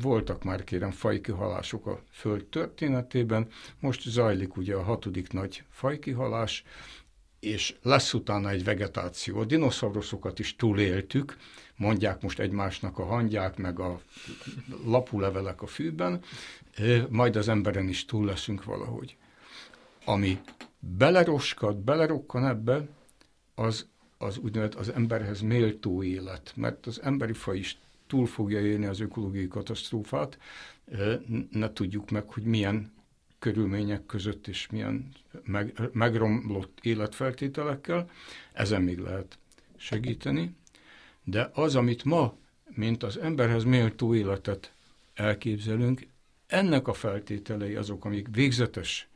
[0.00, 3.48] voltak már kérem fajkihalások a Föld történetében,
[3.80, 6.64] most zajlik ugye a hatodik nagy fajkihalás,
[7.40, 9.38] és lesz utána egy vegetáció.
[9.38, 11.36] A dinoszauruszokat is túléltük,
[11.76, 14.00] mondják most egymásnak a hangyák, meg a
[14.84, 16.22] lapulevelek a fűben,
[17.08, 19.16] majd az emberen is túl leszünk valahogy.
[20.04, 20.40] Ami
[20.78, 22.88] beleroskad, belerokkan ebbe,
[23.54, 23.86] az,
[24.18, 29.00] az úgynevezett az emberhez méltó élet, mert az emberi faj is túl fogja élni az
[29.00, 30.38] ökológiai katasztrófát,
[31.50, 32.92] ne tudjuk meg, hogy milyen
[33.38, 35.08] körülmények között és milyen
[35.44, 38.10] meg, megromlott életfeltételekkel,
[38.52, 39.38] ezen még lehet
[39.76, 40.54] segíteni.
[41.24, 42.36] De az, amit ma,
[42.74, 44.72] mint az emberhez méltó életet
[45.14, 46.06] elképzelünk,
[46.46, 49.08] ennek a feltételei azok, amik végzetes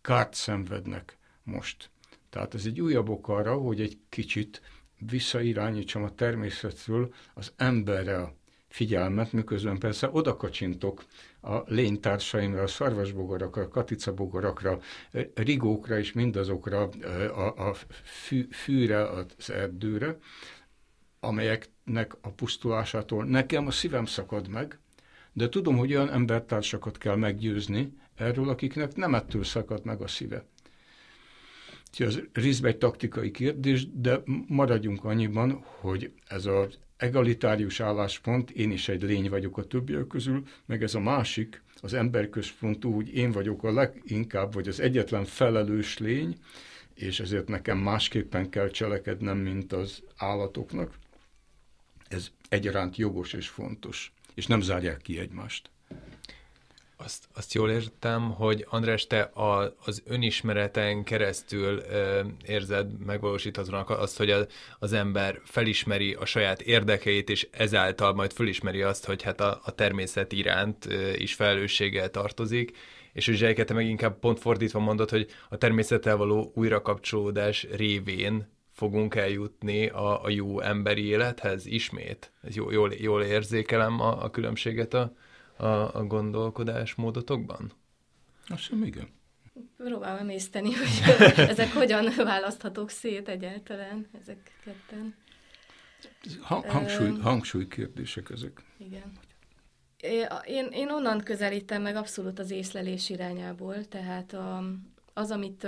[0.00, 1.90] kárt szenvednek most.
[2.30, 4.62] Tehát ez egy újabb ok arra, hogy egy kicsit
[5.10, 8.34] visszairányítsam a természetről az emberre a
[8.68, 11.04] figyelmet, miközben persze odakacsintok
[11.40, 14.80] a lénytársaimra, a szarvasbogarakra, a katicabogarakra,
[15.34, 16.88] rigókra és mindazokra
[17.34, 20.18] a, a fű, fűre, az erdőre,
[21.20, 24.78] amelyeknek a pusztulásától nekem a szívem szakad meg,
[25.32, 30.44] de tudom, hogy olyan embertársakat kell meggyőzni erről, akiknek nem ettől szakad meg a szíve.
[32.02, 38.88] Az részben egy taktikai kérdés, de maradjunk annyiban, hogy ez az egalitárius álláspont, én is
[38.88, 43.62] egy lény vagyok a többiek közül, meg ez a másik, az emberközpontú, úgy én vagyok
[43.62, 46.36] a leginkább, vagy az egyetlen felelős lény,
[46.94, 50.94] és ezért nekem másképpen kell cselekednem, mint az állatoknak.
[52.08, 55.70] Ez egyaránt jogos és fontos, és nem zárják ki egymást.
[57.04, 64.16] Azt, azt jól értem, hogy András, te a, az önismereten keresztül ö, érzed, megvalósíthatónak azt,
[64.16, 64.46] hogy a,
[64.78, 69.70] az ember felismeri a saját érdekeit, és ezáltal majd felismeri azt, hogy hát a, a
[69.70, 72.76] természet iránt ö, is felelősséggel tartozik,
[73.12, 78.52] és hogy Zsejke, te meg inkább pont fordítva mondod, hogy a természettel való újrakapcsolódás révén
[78.72, 82.32] fogunk eljutni a, a jó emberi élethez ismét.
[82.42, 85.12] Ez jó, jól, jól érzékelem a, a különbséget a,
[85.56, 87.72] a, a gondolkodásmódotokban?
[88.46, 89.08] Azt sem igen.
[89.76, 91.16] Próbálom emészteni, hogy
[91.52, 95.14] ezek hogyan választhatók szét egyáltalán, ezek ketten.
[96.40, 98.62] Ha, hangsúly, hangsúly kérdések ezek.
[98.76, 99.12] Igen.
[100.44, 104.64] Én, én onnan közelítem meg abszolút az észlelés irányából, tehát a,
[105.12, 105.66] az, amit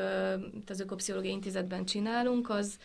[0.67, 2.79] az Ökopszichológiai Intézetben csinálunk, az,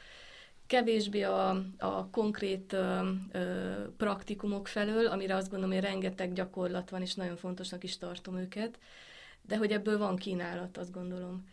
[0.71, 7.01] kevésbé a, a konkrét ö, ö, praktikumok felől, amire azt gondolom, hogy rengeteg gyakorlat van,
[7.01, 8.79] és nagyon fontosnak is tartom őket,
[9.41, 11.47] de hogy ebből van kínálat, azt gondolom.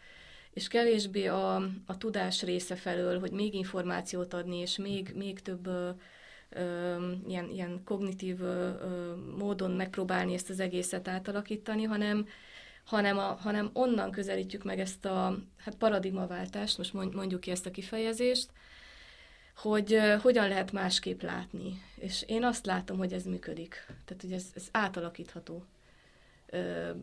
[0.50, 1.54] És kevésbé a,
[1.86, 5.90] a tudás része felől, hogy még információt adni, és még, még több ö,
[6.48, 6.96] ö,
[7.28, 12.26] ilyen, ilyen kognitív ö, ö, módon megpróbálni ezt az egészet átalakítani, hanem,
[12.84, 17.70] hanem, a, hanem onnan közelítjük meg ezt a hát paradigmaváltást, most mondjuk ki ezt a
[17.70, 18.50] kifejezést,
[19.61, 21.82] hogy hogyan lehet másképp látni.
[21.94, 23.86] És én azt látom, hogy ez működik.
[24.04, 25.64] Tehát, hogy ez, ez átalakítható.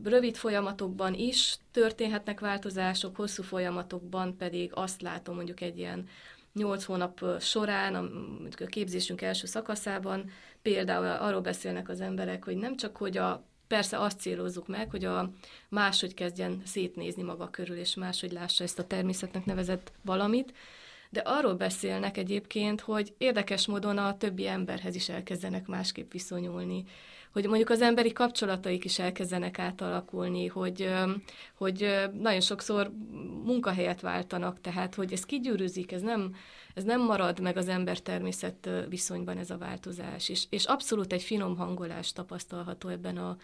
[0.03, 6.07] Rövid folyamatokban is történhetnek változások, hosszú folyamatokban pedig azt látom mondjuk egy ilyen
[6.53, 7.99] nyolc hónap során, a,
[8.63, 10.29] a képzésünk első szakaszában
[10.61, 15.05] például arról beszélnek az emberek, hogy nem csak, hogy a Persze azt célozzuk meg, hogy
[15.05, 15.31] a
[15.69, 20.53] máshogy kezdjen szétnézni maga körül, és máshogy lássa ezt a természetnek nevezett valamit,
[21.15, 26.83] de arról beszélnek egyébként, hogy érdekes módon a többi emberhez is elkezdenek másképp viszonyulni,
[27.31, 30.89] hogy mondjuk az emberi kapcsolataik is elkezdenek átalakulni, hogy,
[31.53, 32.91] hogy nagyon sokszor
[33.43, 36.35] munkahelyet váltanak, tehát hogy ez kigyűrűzik, ez nem,
[36.73, 41.57] ez nem marad meg az ember-természet viszonyban ez a változás, és, és abszolút egy finom
[41.57, 43.37] hangolás tapasztalható ebben a,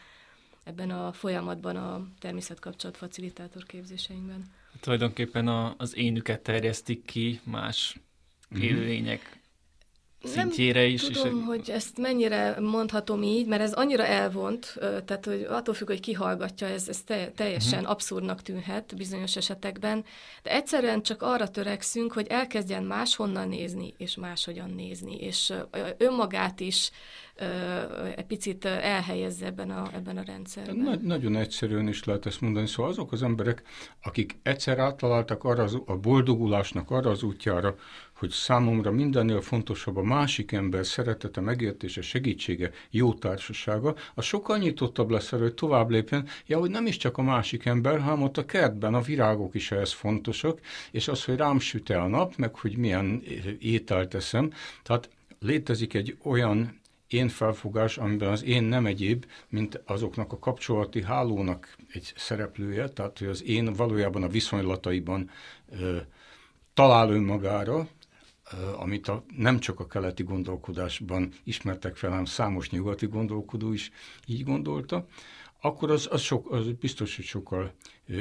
[0.63, 7.99] ebben a folyamatban a természetkapcsolat facilitátor képzéseinkben tulajdonképpen a, az énüket terjesztik ki más
[8.53, 8.63] mm-hmm.
[8.63, 9.41] élőlények
[10.24, 11.01] szintjére is.
[11.03, 11.45] Nem tudom, és...
[11.45, 16.13] hogy ezt mennyire mondhatom így, mert ez annyira elvont, tehát hogy attól függ, hogy ki
[16.13, 17.03] hallgatja, ez, ez
[17.36, 17.91] teljesen uh-huh.
[17.91, 20.05] abszurdnak tűnhet bizonyos esetekben,
[20.43, 25.53] de egyszerűen csak arra törekszünk, hogy elkezdjen máshonnan nézni, és máshogyan nézni, és
[25.97, 26.91] önmagát is
[28.15, 30.75] egy picit elhelyezze ebben a, ebben a rendszerben.
[30.75, 32.67] Nagy, nagyon egyszerűen is lehet ezt mondani.
[32.67, 33.61] Szóval azok az emberek,
[34.03, 37.75] akik egyszer áttaláltak arra az, a boldogulásnak arra az útjára,
[38.21, 45.09] hogy számomra mindennél fontosabb a másik ember szeretete, megértése, segítsége, jó társasága, az sokkal nyitottabb
[45.09, 48.38] lesz arra, hogy tovább lépjen, ja, hogy nem is csak a másik ember, hanem ott
[48.38, 50.59] a kertben a virágok is ehhez fontosak,
[50.91, 53.23] és az, hogy rám süt-e a nap, meg hogy milyen
[53.59, 54.51] ételt teszem.
[54.84, 55.09] Tehát
[55.39, 56.80] létezik egy olyan
[57.14, 63.20] én felfogás, amiben az én nem egyéb, mint azoknak a kapcsolati hálónak egy szereplője, tehát
[63.20, 65.30] hogy az én valójában a viszonylataiban
[65.70, 65.97] ö,
[66.74, 67.88] talál önmagára,
[68.78, 73.91] amit a, nem csak a keleti gondolkodásban ismertek fel, hanem számos nyugati gondolkodó is
[74.26, 75.07] így gondolta,
[75.62, 77.74] akkor az, az, sok, az biztos, hogy sokkal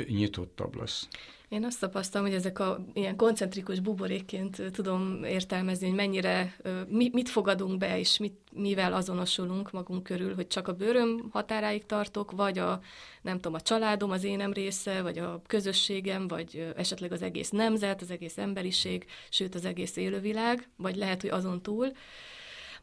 [0.08, 1.08] nyitottabb lesz.
[1.50, 6.56] Én azt tapasztalom, hogy ezek a ilyen koncentrikus buborékként tudom értelmezni, hogy mennyire,
[6.88, 11.86] mi, mit fogadunk be, és mit, mivel azonosulunk magunk körül, hogy csak a bőröm határáig
[11.86, 12.80] tartok, vagy a,
[13.22, 18.02] nem tudom, a családom az énem része, vagy a közösségem, vagy esetleg az egész nemzet,
[18.02, 21.92] az egész emberiség, sőt az egész élővilág, vagy lehet, hogy azon túl.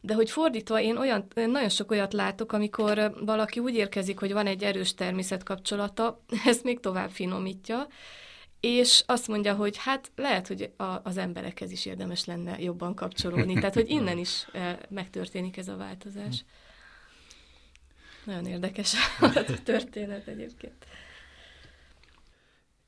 [0.00, 4.32] De hogy fordítva, én olyan, én nagyon sok olyat látok, amikor valaki úgy érkezik, hogy
[4.32, 7.86] van egy erős természetkapcsolata, ezt még tovább finomítja,
[8.60, 13.54] és azt mondja, hogy hát lehet, hogy a, az emberekhez is érdemes lenne jobban kapcsolódni.
[13.54, 16.44] Tehát, hogy innen is e, megtörténik ez a változás.
[18.24, 20.86] Nagyon érdekes a történet egyébként.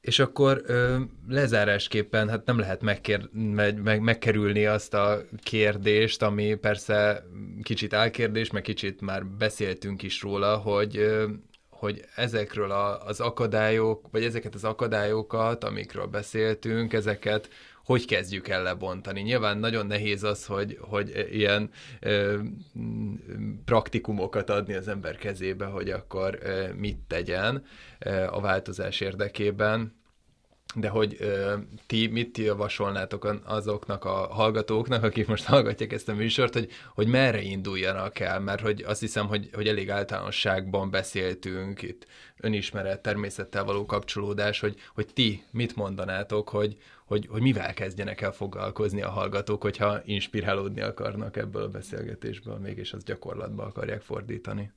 [0.00, 6.54] És akkor ö, lezárásképpen hát nem lehet megkér, meg, meg, megkerülni azt a kérdést, ami
[6.54, 7.24] persze
[7.62, 11.28] kicsit álkérdés, meg kicsit már beszéltünk is róla, hogy ö,
[11.80, 17.48] hogy ezekről a, az akadályok, vagy ezeket az akadályokat, amikről beszéltünk, ezeket
[17.84, 19.20] hogy kezdjük el lebontani.
[19.20, 21.70] Nyilván nagyon nehéz az, hogy, hogy ilyen
[22.00, 22.38] ö,
[23.64, 27.64] praktikumokat adni az ember kezébe, hogy akkor ö, mit tegyen
[27.98, 29.99] ö, a változás érdekében,
[30.74, 31.54] de hogy ö,
[31.86, 37.40] ti mit javasolnátok azoknak a hallgatóknak, akik most hallgatják ezt a műsort, hogy, hogy merre
[37.40, 42.06] induljanak el, mert hogy azt hiszem, hogy, hogy elég általánosságban beszéltünk itt
[42.36, 48.32] önismeret, természettel való kapcsolódás, hogy, hogy ti mit mondanátok, hogy, hogy, hogy mivel kezdjenek el
[48.32, 54.72] foglalkozni a hallgatók, hogyha inspirálódni akarnak ebből a beszélgetésből, mégis azt gyakorlatba akarják fordítani.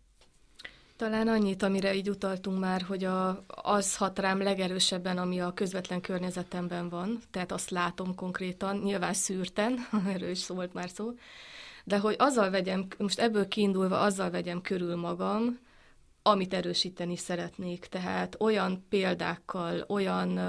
[0.95, 6.01] Talán annyit, amire így utaltunk már, hogy a, az hat rám legerősebben, ami a közvetlen
[6.01, 11.13] környezetemben van, tehát azt látom konkrétan, nyilván szűrten, erről is szólt már szó,
[11.83, 15.59] de hogy azzal vegyem, most ebből kiindulva azzal vegyem körül magam,
[16.21, 17.85] amit erősíteni szeretnék.
[17.85, 20.39] Tehát olyan példákkal, olyan,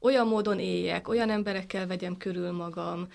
[0.00, 3.08] olyan módon éljek, olyan emberekkel vegyem körül magam,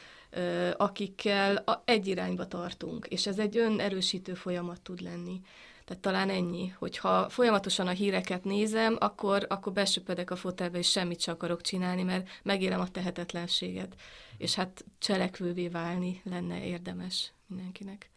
[0.78, 5.42] akikkel egy irányba tartunk, és ez egy önerősítő folyamat tud lenni.
[5.86, 11.22] Tehát talán ennyi, hogyha folyamatosan a híreket nézem, akkor, akkor besöpödek a fotelbe, és semmit
[11.22, 13.96] sem akarok csinálni, mert megélem a tehetetlenséget.
[14.38, 18.10] És hát cselekvővé válni lenne érdemes mindenkinek.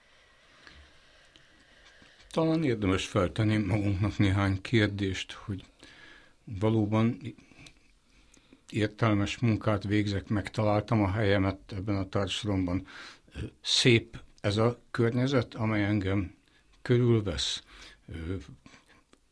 [2.30, 5.64] Talán érdemes feltenni magunknak néhány kérdést, hogy
[6.44, 7.20] valóban
[8.70, 12.86] értelmes munkát végzek, megtaláltam a helyemet ebben a társadalomban.
[13.60, 16.36] Szép ez a környezet, amely engem
[16.82, 17.62] körülvesz.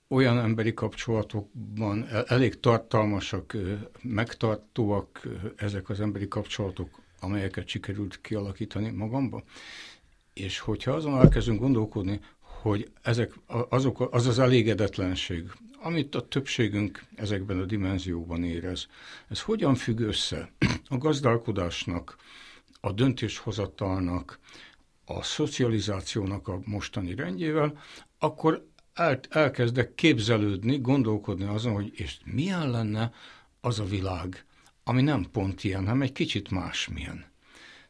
[0.08, 3.56] Olyan emberi kapcsolatokban elég tartalmasak,
[4.02, 5.22] megtartóak
[5.56, 9.42] ezek az emberi kapcsolatok, amelyeket sikerült kialakítani magamba.
[10.32, 13.32] És hogyha azon elkezdünk gondolkodni, hogy ezek,
[13.68, 18.86] azok, az az elégedetlenség, amit a többségünk ezekben a dimenzióban érez,
[19.28, 20.52] ez hogyan függ össze
[20.88, 22.16] a gazdálkodásnak,
[22.80, 24.38] a döntéshozatalnak,
[25.06, 27.78] a szocializációnak a mostani rendjével,
[28.18, 33.12] akkor el, elkezdek képzelődni, gondolkodni azon, hogy és milyen lenne
[33.60, 34.44] az a világ,
[34.84, 37.24] ami nem pont ilyen, hanem egy kicsit másmilyen.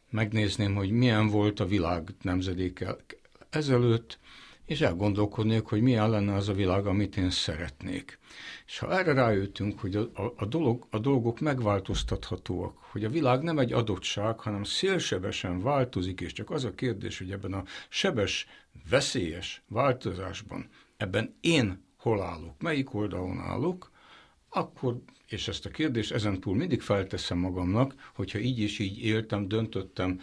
[0.09, 2.97] Megnézném, hogy milyen volt a világ nemzedékkel
[3.49, 4.19] ezelőtt,
[4.67, 8.19] és elgondolkodnék, hogy milyen lenne az a világ, amit én szeretnék.
[8.65, 13.59] És ha erre rájöttünk, hogy a, a, dolog, a dolgok megváltoztathatóak, hogy a világ nem
[13.59, 18.47] egy adottság, hanem szélsebesen változik, és csak az a kérdés, hogy ebben a sebes,
[18.89, 23.91] veszélyes változásban, ebben én hol állok, melyik oldalon állok,
[24.49, 29.47] akkor, és ezt a kérdést ezen túl mindig felteszem magamnak, hogyha így és így éltem,
[29.47, 30.21] döntöttem,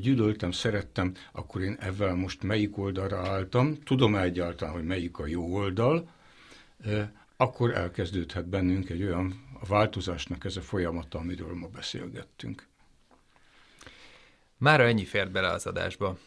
[0.00, 5.54] gyűlöltem, szerettem, akkor én ezzel most melyik oldalra álltam, tudom egyáltalán, hogy melyik a jó
[5.54, 6.10] oldal,
[7.36, 12.66] akkor elkezdődhet bennünk egy olyan a változásnak ez a folyamata, amiről ma beszélgettünk.
[14.56, 16.18] Mára ennyi fért bele az adásba.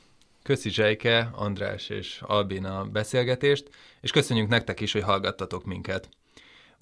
[0.44, 3.70] Köszi Zsejke, András és Albin a beszélgetést,
[4.02, 6.10] és köszönjük nektek is, hogy hallgattatok minket.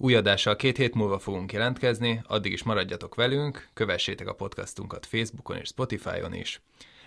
[0.04, 5.56] Új adással két hét múlva fogunk jelentkezni, addig is maradjatok velünk, kövessétek a podcastunkat Facebookon
[5.56, 6.60] és Spotify-on is.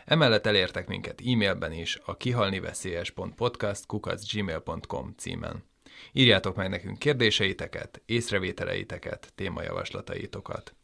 [0.06, 5.64] Emellett elértek minket e-mailben is a kihalniveszélyes.podcast.gmail.com címen.
[6.12, 10.76] Írjátok meg nekünk kérdéseiteket, észrevételeiteket, témajavaslataitokat.